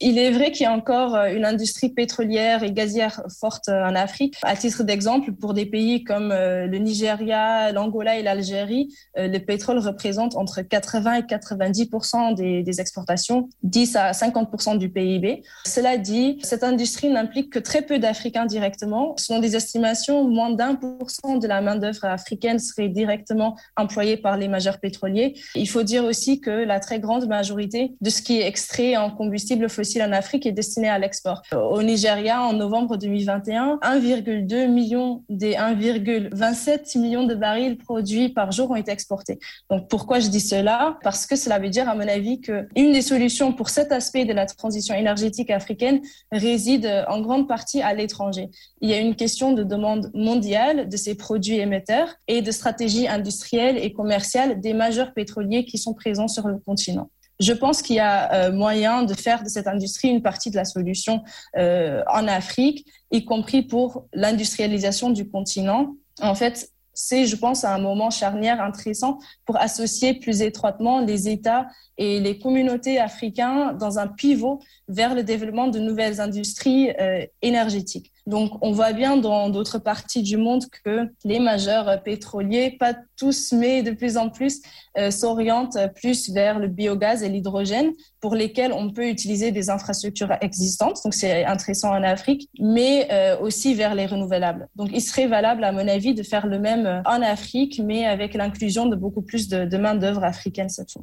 Il 0.00 0.18
est 0.18 0.30
vrai 0.30 0.50
qu'il 0.50 0.64
y 0.64 0.66
a 0.66 0.72
encore 0.72 1.14
euh, 1.14 1.32
une 1.32 1.44
industrie 1.44 1.90
pétrolière 1.90 2.62
et 2.62 2.72
gazière 2.72 3.22
forte 3.38 3.68
euh, 3.68 3.84
en 3.84 3.94
Afrique. 3.94 4.36
À 4.42 4.56
titre 4.56 4.82
d'exemple, 4.82 5.32
pour 5.32 5.52
des 5.52 5.66
pays 5.66 6.04
comme 6.04 6.32
euh, 6.32 6.66
le 6.66 6.78
Nigeria, 6.78 7.70
l'Angola 7.72 8.16
et 8.16 8.22
l'Algérie, 8.22 8.94
le 9.16 9.38
pétrole 9.38 9.78
représente 9.78 10.36
entre 10.36 10.62
80 10.62 11.14
et 11.14 11.26
90 11.26 11.90
des, 12.36 12.62
des 12.62 12.80
exportations, 12.80 13.48
10 13.62 13.96
à 13.96 14.12
50% 14.12 14.78
du 14.78 14.88
PIB. 14.88 15.42
Cela 15.66 15.98
dit, 15.98 16.38
cette 16.42 16.64
industrie 16.64 17.10
n'implique 17.10 17.52
que 17.52 17.58
très 17.58 17.82
peu 17.82 17.98
d'Africains 17.98 18.46
directement. 18.46 19.14
Selon 19.18 19.40
des 19.40 19.56
estimations, 19.56 20.24
moins 20.24 20.50
d'un 20.50 20.74
pour 20.74 21.10
cent 21.10 21.36
de 21.36 21.46
la 21.46 21.60
main-d'œuvre 21.60 22.04
africaine 22.06 22.58
serait 22.58 22.88
directement 22.88 23.56
employée 23.76 24.16
par 24.16 24.36
les 24.36 24.48
majeurs 24.48 24.78
pétroliers. 24.78 25.34
Il 25.54 25.68
faut 25.68 25.82
dire 25.82 26.04
aussi 26.04 26.40
que 26.40 26.50
la 26.50 26.80
très 26.80 27.00
grande 27.00 27.26
majorité 27.26 27.92
de 28.00 28.10
ce 28.10 28.22
qui 28.22 28.40
est 28.40 28.46
extrait 28.46 28.96
en 28.96 29.10
combustible 29.10 29.68
fossile 29.68 29.89
en 29.98 30.12
Afrique 30.12 30.46
est 30.46 30.52
destiné 30.52 30.88
à 30.88 30.98
l'export. 30.98 31.42
Au 31.52 31.82
Nigeria, 31.82 32.42
en 32.42 32.52
novembre 32.52 32.96
2021, 32.96 33.78
1,2 33.82 34.68
million 34.68 35.24
des 35.28 35.54
1,27 35.54 36.98
millions 36.98 37.24
de 37.24 37.34
barils 37.34 37.76
produits 37.76 38.28
par 38.28 38.52
jour 38.52 38.70
ont 38.70 38.76
été 38.76 38.90
exportés. 38.92 39.38
Donc 39.70 39.88
pourquoi 39.88 40.20
je 40.20 40.28
dis 40.28 40.40
cela? 40.40 40.98
Parce 41.02 41.26
que 41.26 41.36
cela 41.36 41.58
veut 41.58 41.68
dire, 41.68 41.88
à 41.88 41.94
mon 41.94 42.06
avis, 42.06 42.40
que 42.40 42.68
une 42.76 42.92
des 42.92 43.02
solutions 43.02 43.52
pour 43.52 43.68
cet 43.68 43.92
aspect 43.92 44.24
de 44.24 44.32
la 44.32 44.46
transition 44.46 44.94
énergétique 44.94 45.50
africaine 45.50 46.00
réside 46.32 47.04
en 47.08 47.20
grande 47.20 47.48
partie 47.48 47.82
à 47.82 47.94
l'étranger. 47.94 48.50
Il 48.80 48.88
y 48.88 48.94
a 48.94 48.98
une 48.98 49.16
question 49.16 49.52
de 49.52 49.62
demande 49.62 50.10
mondiale 50.14 50.88
de 50.88 50.96
ces 50.96 51.14
produits 51.14 51.58
émetteurs 51.58 52.14
et 52.28 52.42
de 52.42 52.50
stratégie 52.50 53.08
industrielle 53.08 53.78
et 53.78 53.92
commerciale 53.92 54.60
des 54.60 54.74
majeurs 54.74 55.12
pétroliers 55.12 55.64
qui 55.64 55.78
sont 55.78 55.94
présents 55.94 56.28
sur 56.28 56.46
le 56.48 56.58
continent 56.58 57.10
je 57.40 57.52
pense 57.52 57.82
qu'il 57.82 57.96
y 57.96 58.00
a 58.00 58.32
euh, 58.32 58.52
moyen 58.52 59.02
de 59.02 59.14
faire 59.14 59.42
de 59.42 59.48
cette 59.48 59.66
industrie 59.66 60.08
une 60.08 60.22
partie 60.22 60.50
de 60.50 60.56
la 60.56 60.64
solution 60.64 61.22
euh, 61.56 62.02
en 62.12 62.28
Afrique, 62.28 62.86
y 63.10 63.24
compris 63.24 63.62
pour 63.62 64.06
l'industrialisation 64.12 65.10
du 65.10 65.28
continent. 65.28 65.96
En 66.20 66.34
fait, 66.34 66.70
c'est, 66.92 67.26
je 67.26 67.36
pense, 67.36 67.64
un 67.64 67.78
moment 67.78 68.10
charnière 68.10 68.60
intéressant 68.60 69.18
pour 69.46 69.56
associer 69.56 70.14
plus 70.14 70.42
étroitement 70.42 71.00
les 71.00 71.28
États 71.28 71.66
et 71.96 72.20
les 72.20 72.38
communautés 72.38 72.98
africaines 72.98 73.76
dans 73.78 73.98
un 73.98 74.06
pivot 74.06 74.60
vers 74.88 75.14
le 75.14 75.22
développement 75.22 75.68
de 75.68 75.78
nouvelles 75.78 76.20
industries 76.20 76.90
euh, 77.00 77.24
énergétiques. 77.40 78.12
Donc, 78.30 78.52
on 78.62 78.70
voit 78.70 78.92
bien 78.92 79.16
dans 79.16 79.50
d'autres 79.50 79.78
parties 79.78 80.22
du 80.22 80.36
monde 80.36 80.62
que 80.84 81.10
les 81.24 81.40
majeurs 81.40 82.00
pétroliers, 82.04 82.76
pas 82.78 82.94
tous, 83.16 83.52
mais 83.52 83.82
de 83.82 83.90
plus 83.90 84.16
en 84.16 84.30
plus, 84.30 84.62
euh, 84.96 85.10
s'orientent 85.10 85.76
plus 85.96 86.30
vers 86.30 86.60
le 86.60 86.68
biogaz 86.68 87.24
et 87.24 87.28
l'hydrogène, 87.28 87.90
pour 88.20 88.36
lesquels 88.36 88.72
on 88.72 88.90
peut 88.92 89.08
utiliser 89.08 89.50
des 89.50 89.68
infrastructures 89.68 90.32
existantes. 90.42 91.00
Donc, 91.04 91.12
c'est 91.12 91.44
intéressant 91.44 91.90
en 91.90 92.04
Afrique, 92.04 92.48
mais 92.60 93.08
euh, 93.10 93.36
aussi 93.40 93.74
vers 93.74 93.96
les 93.96 94.06
renouvelables. 94.06 94.68
Donc, 94.76 94.90
il 94.92 95.00
serait 95.00 95.26
valable, 95.26 95.64
à 95.64 95.72
mon 95.72 95.88
avis, 95.88 96.14
de 96.14 96.22
faire 96.22 96.46
le 96.46 96.60
même 96.60 97.02
en 97.06 97.22
Afrique, 97.22 97.82
mais 97.84 98.06
avec 98.06 98.34
l'inclusion 98.34 98.86
de 98.86 98.94
beaucoup 98.94 99.22
plus 99.22 99.48
de, 99.48 99.64
de 99.64 99.76
main-d'œuvre 99.76 100.22
africaine 100.22 100.68
cette 100.68 100.92
fois. 100.92 101.02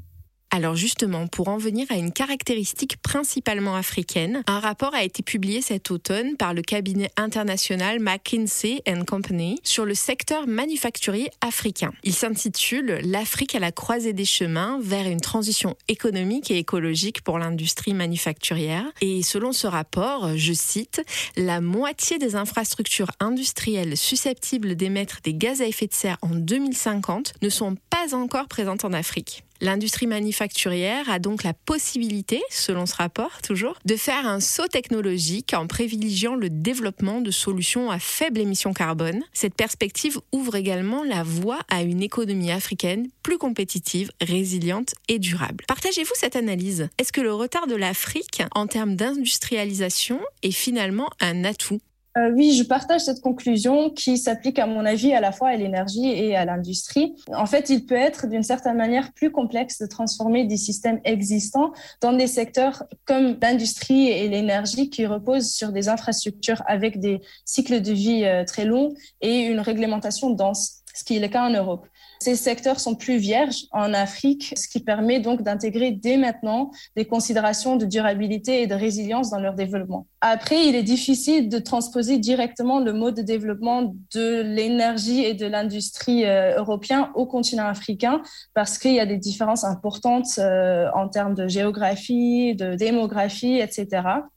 Alors 0.49 0.75
justement, 0.75 1.27
pour 1.27 1.49
en 1.49 1.57
venir 1.57 1.85
à 1.89 1.95
une 1.95 2.13
caractéristique 2.13 3.01
principalement 3.01 3.75
africaine, 3.75 4.43
un 4.47 4.59
rapport 4.59 4.95
a 4.95 5.03
été 5.03 5.21
publié 5.21 5.61
cet 5.61 5.91
automne 5.91 6.37
par 6.37 6.53
le 6.53 6.61
cabinet 6.61 7.09
international 7.17 7.99
McKinsey 7.99 8.81
Company 9.05 9.59
sur 9.63 9.85
le 9.85 9.93
secteur 9.93 10.47
manufacturier 10.47 11.29
africain. 11.41 11.91
Il 12.03 12.13
s'intitule 12.13 12.99
L'Afrique 13.03 13.55
à 13.55 13.59
la 13.59 13.71
croisée 13.71 14.13
des 14.13 14.25
chemins 14.25 14.79
vers 14.81 15.07
une 15.07 15.19
transition 15.19 15.75
économique 15.89 16.49
et 16.49 16.57
écologique 16.57 17.21
pour 17.21 17.39
l'industrie 17.39 17.93
manufacturière. 17.93 18.85
Et 19.01 19.23
selon 19.23 19.51
ce 19.51 19.67
rapport, 19.67 20.37
je 20.37 20.53
cite, 20.53 21.01
la 21.35 21.59
moitié 21.59 22.19
des 22.19 22.35
infrastructures 22.35 23.11
industrielles 23.19 23.97
susceptibles 23.97 24.75
d'émettre 24.75 25.19
des 25.23 25.33
gaz 25.33 25.61
à 25.61 25.67
effet 25.67 25.87
de 25.87 25.93
serre 25.93 26.17
en 26.21 26.29
2050 26.29 27.33
ne 27.41 27.49
sont 27.49 27.75
pas 27.89 28.15
encore 28.15 28.47
présentes 28.47 28.85
en 28.85 28.93
Afrique. 28.93 29.43
L'industrie 29.61 30.07
manufacturière 30.07 31.09
a 31.09 31.19
donc 31.19 31.43
la 31.43 31.53
possibilité, 31.53 32.41
selon 32.49 32.85
ce 32.85 32.95
rapport 32.95 33.41
toujours, 33.41 33.77
de 33.85 33.95
faire 33.95 34.27
un 34.27 34.39
saut 34.39 34.67
technologique 34.67 35.53
en 35.53 35.67
privilégiant 35.67 36.35
le 36.35 36.49
développement 36.49 37.21
de 37.21 37.31
solutions 37.31 37.89
à 37.89 37.99
faible 37.99 38.39
émission 38.39 38.73
carbone. 38.73 39.23
Cette 39.33 39.55
perspective 39.55 40.19
ouvre 40.31 40.55
également 40.55 41.03
la 41.03 41.23
voie 41.23 41.59
à 41.69 41.81
une 41.81 42.03
économie 42.03 42.51
africaine 42.51 43.07
plus 43.23 43.37
compétitive, 43.37 44.11
résiliente 44.21 44.93
et 45.07 45.19
durable. 45.19 45.65
Partagez-vous 45.67 46.13
cette 46.15 46.35
analyse? 46.35 46.89
Est-ce 46.97 47.11
que 47.11 47.21
le 47.21 47.33
retard 47.33 47.67
de 47.67 47.75
l'Afrique 47.75 48.43
en 48.53 48.67
termes 48.67 48.95
d'industrialisation 48.95 50.19
est 50.43 50.51
finalement 50.51 51.09
un 51.19 51.43
atout? 51.43 51.79
Euh, 52.17 52.31
oui, 52.31 52.53
je 52.53 52.63
partage 52.63 53.01
cette 53.01 53.21
conclusion 53.21 53.91
qui 53.91 54.17
s'applique 54.17 54.57
à 54.57 54.65
mon 54.65 54.85
avis 54.85 55.13
à 55.13 55.21
la 55.21 55.31
fois 55.31 55.49
à 55.49 55.55
l'énergie 55.55 56.07
et 56.07 56.35
à 56.35 56.45
l'industrie. 56.45 57.15
En 57.33 57.45
fait, 57.45 57.69
il 57.69 57.85
peut 57.85 57.95
être 57.95 58.27
d'une 58.27 58.43
certaine 58.43 58.77
manière 58.77 59.13
plus 59.13 59.31
complexe 59.31 59.79
de 59.79 59.85
transformer 59.85 60.45
des 60.45 60.57
systèmes 60.57 60.99
existants 61.03 61.73
dans 62.01 62.13
des 62.13 62.27
secteurs 62.27 62.83
comme 63.05 63.37
l'industrie 63.41 64.09
et 64.09 64.27
l'énergie 64.29 64.89
qui 64.89 65.05
reposent 65.05 65.51
sur 65.51 65.71
des 65.71 65.89
infrastructures 65.89 66.63
avec 66.65 66.99
des 66.99 67.21
cycles 67.45 67.81
de 67.81 67.91
vie 67.91 68.25
euh, 68.25 68.43
très 68.45 68.65
longs 68.65 68.93
et 69.21 69.41
une 69.41 69.59
réglementation 69.59 70.31
dense, 70.31 70.81
ce 70.95 71.03
qui 71.03 71.17
est 71.17 71.19
le 71.19 71.27
cas 71.27 71.43
en 71.43 71.51
Europe. 71.51 71.85
Ces 72.19 72.35
secteurs 72.35 72.79
sont 72.79 72.95
plus 72.95 73.17
vierges 73.17 73.65
en 73.71 73.93
Afrique, 73.93 74.53
ce 74.57 74.67
qui 74.67 74.79
permet 74.79 75.19
donc 75.19 75.43
d'intégrer 75.43 75.91
dès 75.91 76.17
maintenant 76.17 76.71
des 76.95 77.05
considérations 77.05 77.75
de 77.75 77.85
durabilité 77.85 78.61
et 78.61 78.67
de 78.67 78.75
résilience 78.75 79.29
dans 79.29 79.39
leur 79.39 79.53
développement. 79.53 80.07
Après, 80.21 80.65
il 80.65 80.75
est 80.75 80.83
difficile 80.83 81.47
de 81.47 81.59
transposer 81.59 82.17
directement 82.17 82.79
le 82.79 82.91
mode 82.91 83.15
de 83.15 83.21
développement 83.21 83.95
de 84.13 84.41
l'énergie 84.41 85.23
et 85.23 85.33
de 85.33 85.45
l'industrie 85.45 86.25
euh, 86.25 86.57
européen 86.57 87.11
au 87.15 87.25
continent 87.25 87.67
africain 87.67 88.21
parce 88.53 88.77
qu'il 88.77 88.93
y 88.93 88.99
a 88.99 89.05
des 89.05 89.17
différences 89.17 89.63
importantes 89.63 90.27
euh, 90.39 90.87
en 90.95 91.07
termes 91.07 91.35
de 91.35 91.47
géographie, 91.47 92.55
de 92.55 92.75
démographie, 92.75 93.59
etc. 93.59 93.87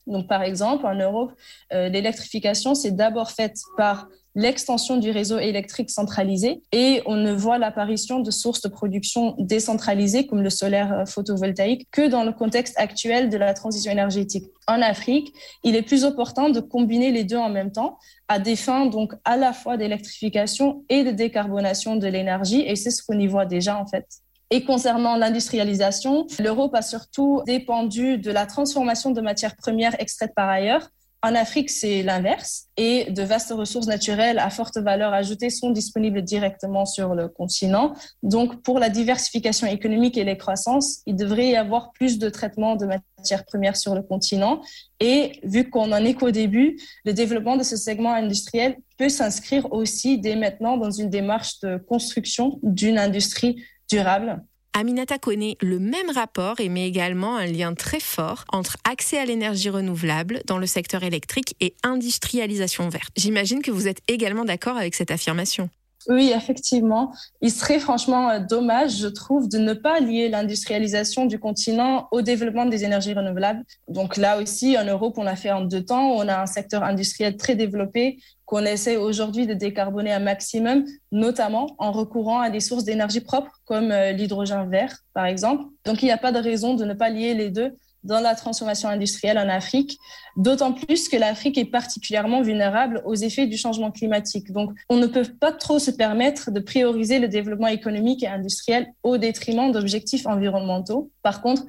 Donc, 0.06 0.28
par 0.28 0.42
exemple, 0.42 0.86
en 0.86 0.94
Europe, 0.94 1.32
euh, 1.72 1.88
l'électrification, 1.88 2.74
c'est 2.74 2.92
d'abord 2.92 3.30
faite 3.30 3.56
par 3.76 4.08
l'extension 4.34 4.96
du 4.96 5.10
réseau 5.10 5.38
électrique 5.38 5.90
centralisé 5.90 6.62
et 6.72 7.02
on 7.06 7.16
ne 7.16 7.32
voit 7.32 7.58
l'apparition 7.58 8.20
de 8.20 8.30
sources 8.30 8.60
de 8.60 8.68
production 8.68 9.34
décentralisées 9.38 10.26
comme 10.26 10.42
le 10.42 10.50
solaire 10.50 10.92
euh, 10.92 11.04
photovoltaïque 11.04 11.88
que 11.90 12.08
dans 12.08 12.24
le 12.24 12.32
contexte 12.32 12.78
actuel 12.78 13.28
de 13.28 13.36
la 13.36 13.54
transition 13.54 13.90
énergétique. 13.90 14.46
En 14.68 14.82
Afrique, 14.82 15.32
il 15.64 15.74
est 15.74 15.82
plus 15.82 16.04
opportun 16.04 16.50
de 16.50 16.60
combiner 16.60 17.10
les 17.10 17.24
deux 17.24 17.36
en 17.36 17.50
même 17.50 17.72
temps 17.72 17.98
à 18.28 18.38
des 18.38 18.56
fins 18.56 18.86
donc 18.86 19.12
à 19.24 19.36
la 19.36 19.52
fois 19.52 19.76
d'électrification 19.76 20.84
et 20.88 21.02
de 21.02 21.10
décarbonation 21.10 21.96
de 21.96 22.06
l'énergie 22.06 22.60
et 22.60 22.76
c'est 22.76 22.90
ce 22.90 23.02
qu'on 23.02 23.18
y 23.18 23.26
voit 23.26 23.46
déjà 23.46 23.76
en 23.76 23.86
fait. 23.86 24.06
Et 24.52 24.64
concernant 24.64 25.16
l'industrialisation, 25.16 26.26
l'Europe 26.40 26.74
a 26.74 26.82
surtout 26.82 27.42
dépendu 27.46 28.18
de 28.18 28.32
la 28.32 28.46
transformation 28.46 29.12
de 29.12 29.20
matières 29.20 29.56
premières 29.56 29.94
extraites 30.00 30.34
par 30.34 30.48
ailleurs 30.48 30.88
en 31.22 31.34
Afrique, 31.34 31.68
c'est 31.68 32.02
l'inverse 32.02 32.68
et 32.78 33.10
de 33.10 33.22
vastes 33.22 33.52
ressources 33.52 33.86
naturelles 33.86 34.38
à 34.38 34.48
forte 34.48 34.78
valeur 34.78 35.12
ajoutée 35.12 35.50
sont 35.50 35.70
disponibles 35.70 36.22
directement 36.22 36.86
sur 36.86 37.14
le 37.14 37.28
continent. 37.28 37.92
Donc, 38.22 38.62
pour 38.62 38.78
la 38.78 38.88
diversification 38.88 39.66
économique 39.66 40.16
et 40.16 40.24
les 40.24 40.38
croissances, 40.38 41.02
il 41.04 41.16
devrait 41.16 41.48
y 41.48 41.56
avoir 41.56 41.92
plus 41.92 42.18
de 42.18 42.30
traitement 42.30 42.74
de 42.76 42.86
matières 42.86 43.44
premières 43.44 43.76
sur 43.76 43.94
le 43.94 44.02
continent. 44.02 44.62
Et 44.98 45.40
vu 45.42 45.68
qu'on 45.68 45.92
en 45.92 46.04
est 46.04 46.14
qu'au 46.14 46.30
début, 46.30 46.78
le 47.04 47.12
développement 47.12 47.58
de 47.58 47.64
ce 47.64 47.76
segment 47.76 48.14
industriel 48.14 48.78
peut 48.96 49.10
s'inscrire 49.10 49.70
aussi 49.72 50.18
dès 50.18 50.36
maintenant 50.36 50.78
dans 50.78 50.90
une 50.90 51.10
démarche 51.10 51.60
de 51.60 51.76
construction 51.76 52.58
d'une 52.62 52.98
industrie 52.98 53.62
durable 53.90 54.42
Aminata 54.72 55.18
connaît 55.18 55.56
le 55.60 55.78
même 55.78 56.10
rapport 56.14 56.60
et 56.60 56.68
met 56.68 56.86
également 56.86 57.36
un 57.36 57.46
lien 57.46 57.74
très 57.74 57.98
fort 57.98 58.44
entre 58.52 58.76
accès 58.88 59.18
à 59.18 59.24
l'énergie 59.24 59.68
renouvelable 59.68 60.42
dans 60.46 60.58
le 60.58 60.66
secteur 60.66 61.02
électrique 61.02 61.56
et 61.60 61.74
industrialisation 61.82 62.88
verte. 62.88 63.10
J'imagine 63.16 63.62
que 63.62 63.72
vous 63.72 63.88
êtes 63.88 64.00
également 64.06 64.44
d'accord 64.44 64.76
avec 64.76 64.94
cette 64.94 65.10
affirmation. 65.10 65.70
Oui, 66.08 66.32
effectivement. 66.34 67.12
Il 67.42 67.50
serait 67.50 67.78
franchement 67.78 68.30
euh, 68.30 68.40
dommage, 68.40 68.96
je 68.96 69.06
trouve, 69.06 69.48
de 69.48 69.58
ne 69.58 69.74
pas 69.74 70.00
lier 70.00 70.28
l'industrialisation 70.28 71.26
du 71.26 71.38
continent 71.38 72.08
au 72.10 72.22
développement 72.22 72.64
des 72.64 72.84
énergies 72.84 73.12
renouvelables. 73.12 73.62
Donc 73.88 74.16
là 74.16 74.40
aussi, 74.40 74.78
en 74.78 74.84
Europe, 74.84 75.14
on 75.18 75.26
a 75.26 75.36
fait 75.36 75.50
en 75.50 75.60
deux 75.60 75.84
temps. 75.84 76.12
On 76.12 76.26
a 76.26 76.40
un 76.40 76.46
secteur 76.46 76.82
industriel 76.82 77.36
très 77.36 77.54
développé 77.54 78.18
qu'on 78.46 78.64
essaie 78.64 78.96
aujourd'hui 78.96 79.46
de 79.46 79.54
décarboner 79.54 80.12
un 80.12 80.18
maximum, 80.18 80.84
notamment 81.12 81.68
en 81.78 81.92
recourant 81.92 82.40
à 82.40 82.50
des 82.50 82.60
sources 82.60 82.84
d'énergie 82.84 83.20
propres 83.20 83.60
comme 83.64 83.92
euh, 83.92 84.12
l'hydrogène 84.12 84.68
vert, 84.70 84.96
par 85.12 85.26
exemple. 85.26 85.64
Donc 85.84 86.02
il 86.02 86.06
n'y 86.06 86.12
a 86.12 86.18
pas 86.18 86.32
de 86.32 86.38
raison 86.38 86.74
de 86.74 86.84
ne 86.84 86.94
pas 86.94 87.10
lier 87.10 87.34
les 87.34 87.50
deux 87.50 87.76
dans 88.02 88.20
la 88.20 88.34
transformation 88.34 88.88
industrielle 88.88 89.38
en 89.38 89.48
Afrique, 89.48 89.98
d'autant 90.36 90.72
plus 90.72 91.08
que 91.08 91.16
l'Afrique 91.16 91.58
est 91.58 91.64
particulièrement 91.64 92.42
vulnérable 92.42 93.02
aux 93.04 93.14
effets 93.14 93.46
du 93.46 93.56
changement 93.56 93.90
climatique. 93.90 94.52
Donc, 94.52 94.72
on 94.88 94.96
ne 94.96 95.06
peut 95.06 95.26
pas 95.38 95.52
trop 95.52 95.78
se 95.78 95.90
permettre 95.90 96.50
de 96.50 96.60
prioriser 96.60 97.18
le 97.18 97.28
développement 97.28 97.68
économique 97.68 98.22
et 98.22 98.28
industriel 98.28 98.86
au 99.02 99.18
détriment 99.18 99.72
d'objectifs 99.72 100.26
environnementaux. 100.26 101.10
Par 101.22 101.42
contre, 101.42 101.64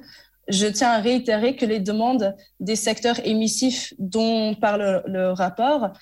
je 0.48 0.66
tiens 0.66 0.90
à 0.90 0.98
réitérer 0.98 1.56
que 1.56 1.66
les 1.66 1.80
demandes 1.80 2.34
des 2.60 2.76
secteurs 2.76 3.24
émissifs 3.24 3.94
dont 3.98 4.54
parle 4.54 5.02
le 5.06 5.30
rapport 5.30 5.92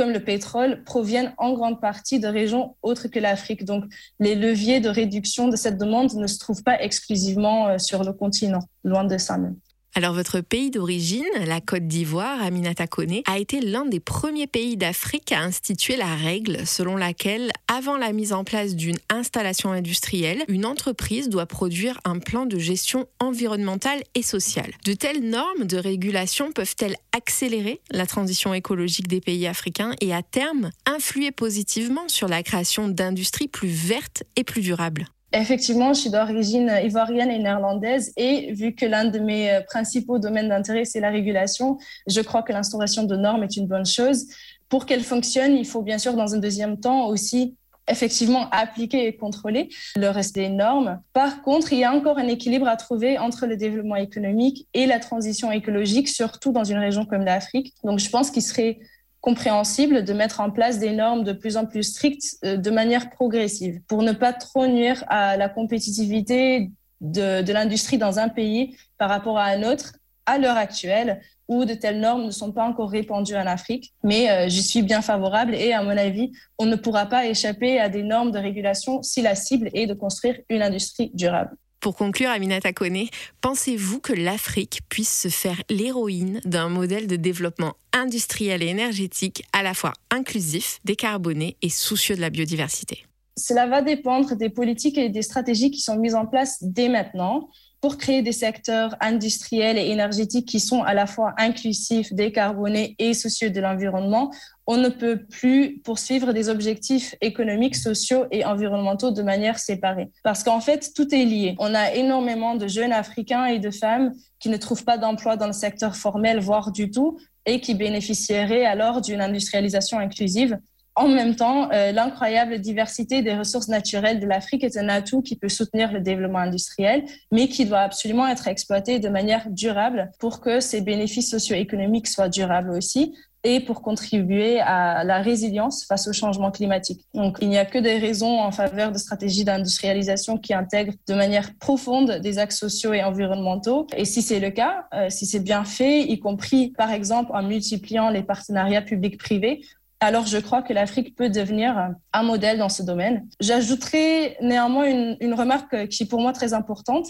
comme 0.00 0.12
le 0.12 0.24
pétrole, 0.24 0.82
proviennent 0.84 1.34
en 1.36 1.52
grande 1.52 1.78
partie 1.78 2.20
de 2.20 2.26
régions 2.26 2.74
autres 2.80 3.08
que 3.08 3.18
l'Afrique. 3.18 3.66
Donc, 3.66 3.84
les 4.18 4.34
leviers 4.34 4.80
de 4.80 4.88
réduction 4.88 5.48
de 5.48 5.56
cette 5.56 5.76
demande 5.76 6.14
ne 6.14 6.26
se 6.26 6.38
trouvent 6.38 6.62
pas 6.62 6.80
exclusivement 6.80 7.68
euh, 7.68 7.76
sur 7.76 8.02
le 8.02 8.14
continent, 8.14 8.62
loin 8.82 9.04
de 9.04 9.18
ça 9.18 9.36
même. 9.36 9.56
Alors 9.96 10.14
votre 10.14 10.40
pays 10.40 10.70
d'origine, 10.70 11.26
la 11.46 11.60
Côte 11.60 11.88
d'Ivoire, 11.88 12.40
Aminata 12.40 12.86
Kone, 12.86 13.22
a 13.26 13.38
été 13.38 13.60
l'un 13.60 13.84
des 13.84 13.98
premiers 13.98 14.46
pays 14.46 14.76
d'Afrique 14.76 15.32
à 15.32 15.40
instituer 15.40 15.96
la 15.96 16.14
règle 16.14 16.64
selon 16.64 16.96
laquelle, 16.96 17.50
avant 17.66 17.96
la 17.96 18.12
mise 18.12 18.32
en 18.32 18.44
place 18.44 18.76
d'une 18.76 18.98
installation 19.08 19.72
industrielle, 19.72 20.44
une 20.46 20.64
entreprise 20.64 21.28
doit 21.28 21.46
produire 21.46 22.00
un 22.04 22.20
plan 22.20 22.46
de 22.46 22.56
gestion 22.56 23.08
environnementale 23.18 24.02
et 24.14 24.22
sociale. 24.22 24.72
De 24.84 24.92
telles 24.92 25.28
normes 25.28 25.64
de 25.64 25.76
régulation 25.76 26.52
peuvent-elles 26.52 26.96
accélérer 27.16 27.80
la 27.90 28.06
transition 28.06 28.54
écologique 28.54 29.08
des 29.08 29.20
pays 29.20 29.48
africains 29.48 29.94
et 30.00 30.14
à 30.14 30.22
terme 30.22 30.70
influer 30.86 31.32
positivement 31.32 32.08
sur 32.08 32.28
la 32.28 32.44
création 32.44 32.88
d'industries 32.88 33.48
plus 33.48 33.68
vertes 33.68 34.22
et 34.36 34.44
plus 34.44 34.62
durables? 34.62 35.08
Effectivement, 35.32 35.92
je 35.92 36.00
suis 36.00 36.10
d'origine 36.10 36.72
ivoirienne 36.82 37.30
et 37.30 37.38
néerlandaise 37.38 38.12
et 38.16 38.52
vu 38.52 38.74
que 38.74 38.84
l'un 38.84 39.04
de 39.04 39.20
mes 39.20 39.50
euh, 39.50 39.60
principaux 39.60 40.18
domaines 40.18 40.48
d'intérêt, 40.48 40.84
c'est 40.84 40.98
la 40.98 41.10
régulation, 41.10 41.78
je 42.08 42.20
crois 42.20 42.42
que 42.42 42.52
l'instauration 42.52 43.04
de 43.04 43.16
normes 43.16 43.44
est 43.44 43.56
une 43.56 43.66
bonne 43.66 43.86
chose. 43.86 44.26
Pour 44.68 44.86
qu'elle 44.86 45.04
fonctionne, 45.04 45.56
il 45.56 45.66
faut 45.66 45.82
bien 45.82 45.98
sûr, 45.98 46.14
dans 46.14 46.34
un 46.34 46.38
deuxième 46.38 46.80
temps, 46.80 47.06
aussi 47.06 47.54
effectivement 47.88 48.48
appliquer 48.50 49.06
et 49.06 49.16
contrôler 49.16 49.68
le 49.96 50.08
respect 50.08 50.48
des 50.48 50.48
normes. 50.48 51.00
Par 51.12 51.42
contre, 51.42 51.72
il 51.72 51.80
y 51.80 51.84
a 51.84 51.92
encore 51.92 52.18
un 52.18 52.28
équilibre 52.28 52.68
à 52.68 52.76
trouver 52.76 53.18
entre 53.18 53.46
le 53.46 53.56
développement 53.56 53.96
économique 53.96 54.68
et 54.74 54.86
la 54.86 54.98
transition 54.98 55.50
écologique, 55.50 56.08
surtout 56.08 56.52
dans 56.52 56.64
une 56.64 56.78
région 56.78 57.04
comme 57.04 57.24
l'Afrique. 57.24 57.74
Donc, 57.84 57.98
je 57.98 58.08
pense 58.08 58.30
qu'il 58.30 58.42
serait 58.42 58.78
compréhensible 59.20 60.04
de 60.04 60.12
mettre 60.12 60.40
en 60.40 60.50
place 60.50 60.78
des 60.78 60.92
normes 60.92 61.24
de 61.24 61.32
plus 61.32 61.56
en 61.56 61.66
plus 61.66 61.82
strictes 61.82 62.36
euh, 62.44 62.56
de 62.56 62.70
manière 62.70 63.10
progressive 63.10 63.80
pour 63.86 64.02
ne 64.02 64.12
pas 64.12 64.32
trop 64.32 64.66
nuire 64.66 65.04
à 65.08 65.36
la 65.36 65.48
compétitivité 65.48 66.70
de, 67.00 67.52
l'industrie 67.52 67.98
dans 67.98 68.18
un 68.18 68.28
pays 68.28 68.76
par 68.98 69.08
rapport 69.08 69.38
à 69.38 69.44
un 69.44 69.62
autre 69.62 69.92
à 70.26 70.38
l'heure 70.38 70.56
actuelle 70.56 71.20
où 71.48 71.64
de 71.64 71.74
telles 71.74 71.98
normes 71.98 72.26
ne 72.26 72.30
sont 72.30 72.52
pas 72.52 72.64
encore 72.64 72.90
répandues 72.90 73.34
en 73.34 73.46
Afrique. 73.46 73.92
Mais 74.04 74.30
euh, 74.30 74.48
j'y 74.48 74.62
suis 74.62 74.82
bien 74.82 75.02
favorable 75.02 75.54
et 75.54 75.72
à 75.72 75.82
mon 75.82 75.96
avis, 75.96 76.30
on 76.58 76.66
ne 76.66 76.76
pourra 76.76 77.06
pas 77.06 77.26
échapper 77.26 77.80
à 77.80 77.88
des 77.88 78.04
normes 78.04 78.30
de 78.30 78.38
régulation 78.38 79.02
si 79.02 79.20
la 79.20 79.34
cible 79.34 79.68
est 79.74 79.86
de 79.86 79.94
construire 79.94 80.38
une 80.48 80.62
industrie 80.62 81.10
durable. 81.12 81.56
Pour 81.80 81.96
conclure, 81.96 82.28
Aminata 82.28 82.74
Kone, 82.74 83.06
pensez-vous 83.40 84.00
que 84.00 84.12
l'Afrique 84.12 84.80
puisse 84.90 85.22
se 85.22 85.28
faire 85.28 85.62
l'héroïne 85.70 86.42
d'un 86.44 86.68
modèle 86.68 87.06
de 87.06 87.16
développement 87.16 87.72
industriel 87.94 88.62
et 88.62 88.66
énergétique 88.66 89.44
à 89.54 89.62
la 89.62 89.72
fois 89.72 89.94
inclusif, 90.10 90.78
décarboné 90.84 91.56
et 91.62 91.70
soucieux 91.70 92.16
de 92.16 92.20
la 92.20 92.28
biodiversité? 92.28 93.06
Cela 93.38 93.66
va 93.66 93.80
dépendre 93.80 94.36
des 94.36 94.50
politiques 94.50 94.98
et 94.98 95.08
des 95.08 95.22
stratégies 95.22 95.70
qui 95.70 95.80
sont 95.80 95.96
mises 95.96 96.14
en 96.14 96.26
place 96.26 96.58
dès 96.60 96.90
maintenant 96.90 97.48
pour 97.80 97.96
créer 97.96 98.22
des 98.22 98.32
secteurs 98.32 98.94
industriels 99.00 99.78
et 99.78 99.88
énergétiques 99.90 100.46
qui 100.46 100.60
sont 100.60 100.82
à 100.82 100.92
la 100.92 101.06
fois 101.06 101.32
inclusifs, 101.38 102.12
décarbonés 102.12 102.94
et 102.98 103.14
soucieux 103.14 103.50
de 103.50 103.60
l'environnement, 103.60 104.30
on 104.66 104.76
ne 104.76 104.88
peut 104.88 105.24
plus 105.24 105.80
poursuivre 105.82 106.32
des 106.32 106.48
objectifs 106.48 107.14
économiques, 107.20 107.74
sociaux 107.74 108.26
et 108.30 108.44
environnementaux 108.44 109.10
de 109.10 109.22
manière 109.22 109.58
séparée. 109.58 110.10
Parce 110.22 110.44
qu'en 110.44 110.60
fait, 110.60 110.92
tout 110.94 111.12
est 111.14 111.24
lié. 111.24 111.56
On 111.58 111.74
a 111.74 111.94
énormément 111.94 112.54
de 112.54 112.68
jeunes 112.68 112.92
Africains 112.92 113.46
et 113.46 113.58
de 113.58 113.70
femmes 113.70 114.12
qui 114.38 114.48
ne 114.50 114.56
trouvent 114.58 114.84
pas 114.84 114.98
d'emploi 114.98 115.36
dans 115.36 115.46
le 115.46 115.52
secteur 115.52 115.96
formel, 115.96 116.38
voire 116.38 116.72
du 116.72 116.90
tout, 116.90 117.18
et 117.46 117.60
qui 117.60 117.74
bénéficieraient 117.74 118.66
alors 118.66 119.00
d'une 119.00 119.20
industrialisation 119.20 119.98
inclusive 119.98 120.58
en 120.96 121.08
même 121.08 121.36
temps, 121.36 121.70
euh, 121.72 121.92
l'incroyable 121.92 122.58
diversité 122.58 123.22
des 123.22 123.34
ressources 123.34 123.68
naturelles 123.68 124.20
de 124.20 124.26
l'Afrique 124.26 124.64
est 124.64 124.76
un 124.76 124.88
atout 124.88 125.22
qui 125.22 125.36
peut 125.36 125.48
soutenir 125.48 125.92
le 125.92 126.00
développement 126.00 126.40
industriel, 126.40 127.04
mais 127.30 127.48
qui 127.48 127.64
doit 127.64 127.80
absolument 127.80 128.26
être 128.26 128.48
exploité 128.48 128.98
de 128.98 129.08
manière 129.08 129.48
durable 129.50 130.10
pour 130.18 130.40
que 130.40 130.60
ces 130.60 130.80
bénéfices 130.80 131.30
socio-économiques 131.30 132.08
soient 132.08 132.28
durables 132.28 132.70
aussi. 132.70 133.14
et 133.42 133.60
pour 133.60 133.80
contribuer 133.80 134.60
à 134.60 135.02
la 135.02 135.22
résilience 135.22 135.86
face 135.86 136.06
au 136.06 136.12
changement 136.12 136.50
climatique. 136.50 137.06
Donc, 137.14 137.38
il 137.40 137.48
n'y 137.48 137.56
a 137.56 137.64
que 137.64 137.78
des 137.78 137.96
raisons 137.96 138.38
en 138.38 138.52
faveur 138.52 138.92
de 138.92 138.98
stratégies 138.98 139.44
d'industrialisation 139.44 140.36
qui 140.36 140.52
intègrent 140.52 140.92
de 141.08 141.14
manière 141.14 141.54
profonde 141.58 142.18
des 142.20 142.38
axes 142.38 142.58
sociaux 142.58 142.92
et 142.92 143.02
environnementaux. 143.02 143.86
Et 143.96 144.04
si 144.04 144.20
c'est 144.20 144.40
le 144.40 144.50
cas, 144.50 144.84
euh, 144.92 145.08
si 145.08 145.24
c'est 145.24 145.40
bien 145.40 145.64
fait, 145.64 146.02
y 146.02 146.18
compris 146.20 146.74
par 146.76 146.90
exemple 146.90 147.30
en 147.32 147.42
multipliant 147.42 148.10
les 148.10 148.22
partenariats 148.22 148.82
publics-privés, 148.82 149.62
alors 150.00 150.26
je 150.26 150.38
crois 150.38 150.62
que 150.62 150.72
l'Afrique 150.72 151.14
peut 151.14 151.28
devenir 151.28 151.90
un 152.12 152.22
modèle 152.22 152.58
dans 152.58 152.70
ce 152.70 152.82
domaine. 152.82 153.26
J'ajouterai 153.38 154.38
néanmoins 154.40 154.86
une, 155.20 155.34
remarque 155.34 155.88
qui 155.88 156.04
est 156.04 156.06
pour 156.06 156.20
moi 156.20 156.32
très 156.32 156.54
importante. 156.54 157.06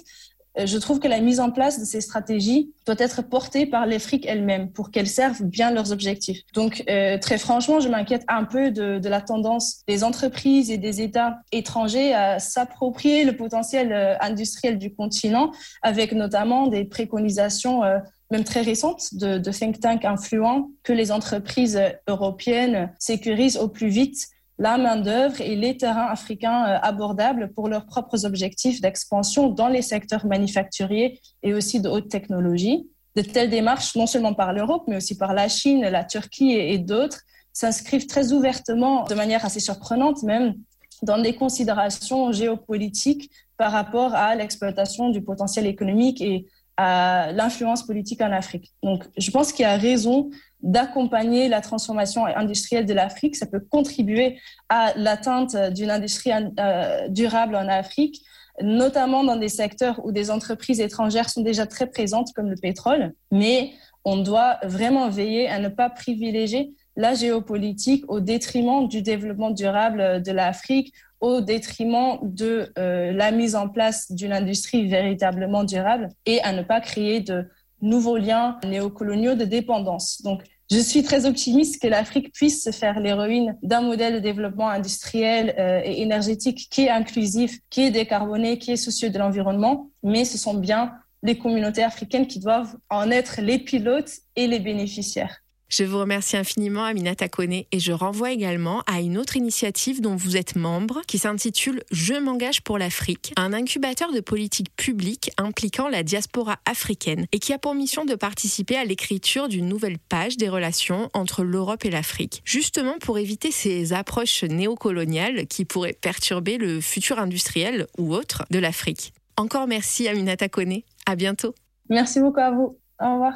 Euh, 0.59 0.67
je 0.67 0.77
trouve 0.79 0.99
que 0.99 1.07
la 1.07 1.21
mise 1.21 1.39
en 1.39 1.53
place 1.53 1.79
de 1.79 1.85
ces 1.85 2.01
stratégies 2.01 2.73
doit 2.85 2.97
être 2.99 3.23
portée 3.23 3.67
par 3.67 3.87
l'Afrique 3.87 4.27
elle-même 4.27 4.73
pour 4.73 4.91
qu'elles 4.91 5.07
servent 5.07 5.45
bien 5.45 5.71
leurs 5.71 5.93
objectifs. 5.93 6.41
Donc, 6.55 6.83
euh, 6.91 7.19
très 7.19 7.39
franchement, 7.39 7.79
je 7.79 7.89
m'inquiète 7.89 8.25
un 8.27 8.43
peu 8.45 8.73
de, 8.73 9.09
la 9.09 9.21
tendance 9.21 9.83
des 9.87 10.03
entreprises 10.03 10.71
et 10.71 10.79
des 10.79 11.03
États 11.03 11.39
étrangers 11.53 12.15
à 12.15 12.41
s'approprier 12.41 13.25
le 13.25 13.37
potentiel 13.37 13.93
euh, 13.93 14.17
industriel 14.21 14.79
du 14.79 14.93
continent, 14.93 15.53
avec 15.83 16.13
notamment 16.13 16.67
des 16.67 16.85
préconisations 16.85 17.83
même 18.31 18.45
très 18.45 18.63
récentes 18.63 19.15
de, 19.15 19.39
think 19.51 19.81
tanks 19.81 20.05
influents 20.05 20.71
que 20.83 20.93
les 20.93 21.11
entreprises 21.11 21.81
européennes 22.07 22.93
sécurisent 22.99 23.57
au 23.57 23.69
plus 23.69 23.89
vite 23.89 24.29
la 24.61 24.77
main-d'œuvre 24.77 25.41
et 25.41 25.57
les 25.57 25.77
terrains 25.79 26.09
africains 26.09 26.67
euh, 26.67 26.79
abordables 26.83 27.51
pour 27.55 27.67
leurs 27.67 27.87
propres 27.87 28.27
objectifs 28.27 28.81
d'expansion 28.83 29.49
dans 29.49 29.69
les 29.69 29.81
secteurs 29.81 30.27
manufacturiers 30.27 31.19
et 31.43 31.55
aussi 31.55 31.81
de 31.81 31.89
haute 31.89 32.11
technologie. 32.11 32.87
De 33.17 33.23
telles 33.23 33.49
démarches, 33.49 33.97
non 33.97 34.07
seulement 34.07 34.35
par 34.35 34.53
l'Europe, 34.53 34.85
mais 34.87 34.97
aussi 34.97 35.17
par 35.17 35.33
la 35.33 35.49
Chine, 35.49 35.81
la 35.81 36.05
Turquie 36.05 36.53
et, 36.53 36.79
d'autres, 36.79 37.23
s'inscrivent 37.55 38.07
très 38.07 38.33
ouvertement, 38.33 39.05
de 39.05 39.15
manière 39.15 39.45
assez 39.45 39.61
surprenante 39.61 40.23
même, 40.23 40.55
dans 41.03 41.21
des 41.21 41.35
considérations 41.35 42.31
géopolitiques 42.31 43.31
par 43.57 43.73
rapport 43.73 44.15
à 44.15 44.35
l'exploitation 44.35 45.09
du 45.09 45.23
potentiel 45.23 45.67
économique 45.67 46.21
et 46.21 46.47
à 46.77 47.33
l'influence 47.33 47.87
politique 47.87 48.21
en 48.21 48.33
Afrique. 48.33 48.73
Donc, 48.83 49.05
je 49.17 49.31
pense 49.31 49.53
qu'il 49.53 49.65
y 49.65 49.67
a 49.67 49.77
raison 49.77 50.31
d'accompagner 50.63 51.49
la 51.49 51.61
transformation 51.61 52.27
industrielle 52.27 52.87
de 52.87 52.95
l'Afrique. 52.95 53.37
Ça 53.37 53.47
peut 53.47 53.61
contribuer 53.61 54.39
à 54.69 54.93
l'atteinte 54.97 55.57
d'une 55.73 55.91
industrie 55.91 56.31
euh, 56.59 57.09
durable 57.09 57.57
en 57.57 57.69
Afrique, 57.69 58.23
notamment 58.63 59.25
dans 59.25 59.37
des 59.37 59.49
secteurs 59.49 60.05
où 60.05 60.13
des 60.13 60.31
entreprises 60.31 60.81
étrangères 60.81 61.31
sont 61.31 61.43
déjà 61.43 61.67
très 61.67 61.87
présentes, 61.87 62.33
comme 62.35 62.51
le 62.51 62.57
pétrole. 62.57 63.13
Mais 63.31 63.73
on 64.05 64.19
doit 64.19 64.59
vraiment 64.63 65.09
veiller 65.09 65.49
à 65.49 65.59
ne 65.59 65.69
pas 65.69 65.91
privilégier 65.91 66.75
la 66.97 67.15
géopolitique 67.15 68.05
au 68.09 68.21
détriment 68.21 68.89
du 68.89 69.03
développement 69.03 69.51
durable 69.51 70.23
de 70.23 70.33
l'Afrique, 70.33 70.93
au 71.21 71.41
détriment 71.41 72.19
de 72.23 72.73
euh, 72.79 73.13
la 73.13 73.31
mise 73.31 73.55
en 73.55 73.69
place 73.69 74.11
d'une 74.11 74.33
industrie 74.33 74.89
véritablement 74.89 75.65
durable 75.65 76.09
et 76.27 76.41
à 76.43 76.53
ne 76.53 76.63
pas 76.63 76.81
créer 76.81 77.21
de 77.21 77.49
nouveaux 77.83 78.17
liens 78.17 78.59
néocoloniaux 78.65 79.35
de 79.35 79.45
dépendance. 79.45 80.23
Donc, 80.23 80.43
je 80.71 80.79
suis 80.79 81.03
très 81.03 81.27
optimiste 81.27 81.83
que 81.83 81.89
l'Afrique 81.89 82.33
puisse 82.33 82.63
se 82.63 82.71
faire 82.71 83.01
l'héroïne 83.01 83.57
d'un 83.63 83.81
modèle 83.81 84.15
de 84.15 84.19
développement 84.21 84.69
industriel 84.69 85.55
euh, 85.59 85.81
et 85.85 86.01
énergétique 86.01 86.69
qui 86.71 86.83
est 86.83 86.91
inclusif, 86.91 87.59
qui 87.71 87.83
est 87.83 87.91
décarboné, 87.91 88.59
qui 88.59 88.71
est 88.71 88.77
soucieux 88.77 89.11
de 89.11 89.19
l'environnement, 89.19 89.91
mais 90.05 90.25
ce 90.25 90.39
sont 90.39 90.55
bien 90.55 90.93
les 91.23 91.37
communautés 91.37 91.83
africaines 91.83 92.27
qui 92.27 92.39
doivent 92.39 92.77
en 92.89 93.11
être 93.11 93.41
les 93.41 93.59
pilotes 93.59 94.13
et 94.37 94.47
les 94.47 94.61
bénéficiaires. 94.61 95.40
Je 95.71 95.85
vous 95.85 96.01
remercie 96.01 96.37
infiniment, 96.37 96.83
Aminata 96.83 97.29
Kone, 97.29 97.63
et 97.71 97.79
je 97.79 97.93
renvoie 97.93 98.33
également 98.33 98.83
à 98.89 99.01
une 99.01 99.17
autre 99.17 99.37
initiative 99.37 100.01
dont 100.01 100.17
vous 100.17 100.37
êtes 100.37 100.57
membre, 100.57 101.03
qui 101.07 101.19
s'intitule 101.19 101.85
Je 101.93 102.15
m'engage 102.15 102.63
pour 102.63 102.77
l'Afrique, 102.77 103.33
un 103.37 103.53
incubateur 103.53 104.13
de 104.13 104.19
politique 104.19 104.75
publique 104.75 105.31
impliquant 105.39 105.89
la 105.89 106.03
diaspora 106.03 106.59
africaine 106.67 107.27
et 107.31 107.39
qui 107.39 107.53
a 107.53 107.59
pour 107.59 107.75
mission 107.75 108.05
de 108.05 108.17
participer 108.17 108.77
à 108.77 108.85
l'écriture 108.85 109.47
d'une 109.47 109.69
nouvelle 109.69 110.01
page 110.01 110.37
des 110.37 110.49
relations 110.49 111.09
entre 111.15 111.45
l'Europe 111.45 111.85
et 111.85 111.91
l'Afrique, 111.91 112.43
justement 112.45 112.99
pour 112.99 113.19
éviter 113.19 113.53
ces 113.53 113.93
approches 113.93 114.43
néocoloniales 114.43 115.47
qui 115.47 115.65
pourraient 115.65 115.93
perturber 115.93 116.59
le 116.59 116.81
futur 116.81 117.21
industriel 117.21 117.87
ou 117.97 118.13
autre 118.13 118.45
de 118.51 118.59
l'Afrique. 118.59 119.13
Encore 119.37 119.69
merci, 119.69 120.09
Aminata 120.09 120.49
Kone. 120.49 120.81
À 121.07 121.15
bientôt. 121.15 121.55
Merci 121.89 122.19
beaucoup 122.19 122.41
à 122.41 122.51
vous. 122.51 122.77
Au 123.01 123.13
revoir. 123.13 123.35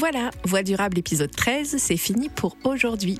Voilà, 0.00 0.30
Voix 0.46 0.62
durable 0.62 0.98
épisode 0.98 1.30
13, 1.30 1.76
c'est 1.76 1.98
fini 1.98 2.30
pour 2.30 2.56
aujourd'hui. 2.64 3.18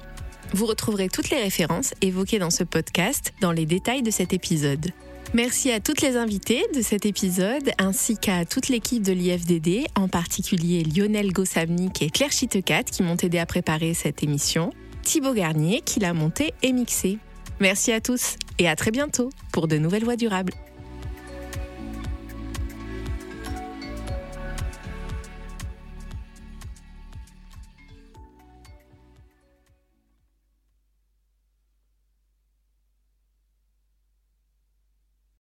Vous 0.55 0.65
retrouverez 0.65 1.11
toutes 1.11 1.29
les 1.29 1.37
références 1.37 1.93
évoquées 2.01 2.39
dans 2.39 2.49
ce 2.49 2.65
podcast 2.65 3.35
dans 3.43 3.53
les 3.53 3.67
détails 3.67 4.01
de 4.01 4.11
cet 4.11 4.33
épisode. 4.33 4.91
Merci 5.35 5.71
à 5.73 5.81
toutes 5.81 6.01
les 6.01 6.17
invités 6.17 6.65
de 6.75 6.81
cet 6.81 7.05
épisode 7.05 7.71
ainsi 7.77 8.17
qu'à 8.17 8.47
toute 8.47 8.69
l'équipe 8.69 9.03
de 9.03 9.13
l'IFDD, 9.13 9.89
en 9.95 10.09
particulier 10.09 10.83
Lionel 10.83 11.35
Gossamnik 11.35 12.01
et 12.01 12.09
Claire 12.09 12.33
Chitecat 12.33 12.85
qui 12.85 13.03
m'ont 13.03 13.17
aidé 13.17 13.39
à 13.39 13.45
préparer 13.45 13.93
cette 13.93 14.23
émission, 14.23 14.73
Thibaut 15.03 15.35
Garnier 15.35 15.83
qui 15.83 16.01
l'a 16.01 16.15
montée 16.15 16.55
et 16.63 16.73
mixée. 16.73 17.19
Merci 17.61 17.93
à 17.93 18.01
tous 18.01 18.37
et 18.59 18.71
à 18.71 18.75
très 18.75 18.91
bientôt 18.91 19.29
pour 19.53 19.69
de 19.69 19.77
nouvelles 19.77 20.05
voix 20.05 20.17
durables. 20.17 20.55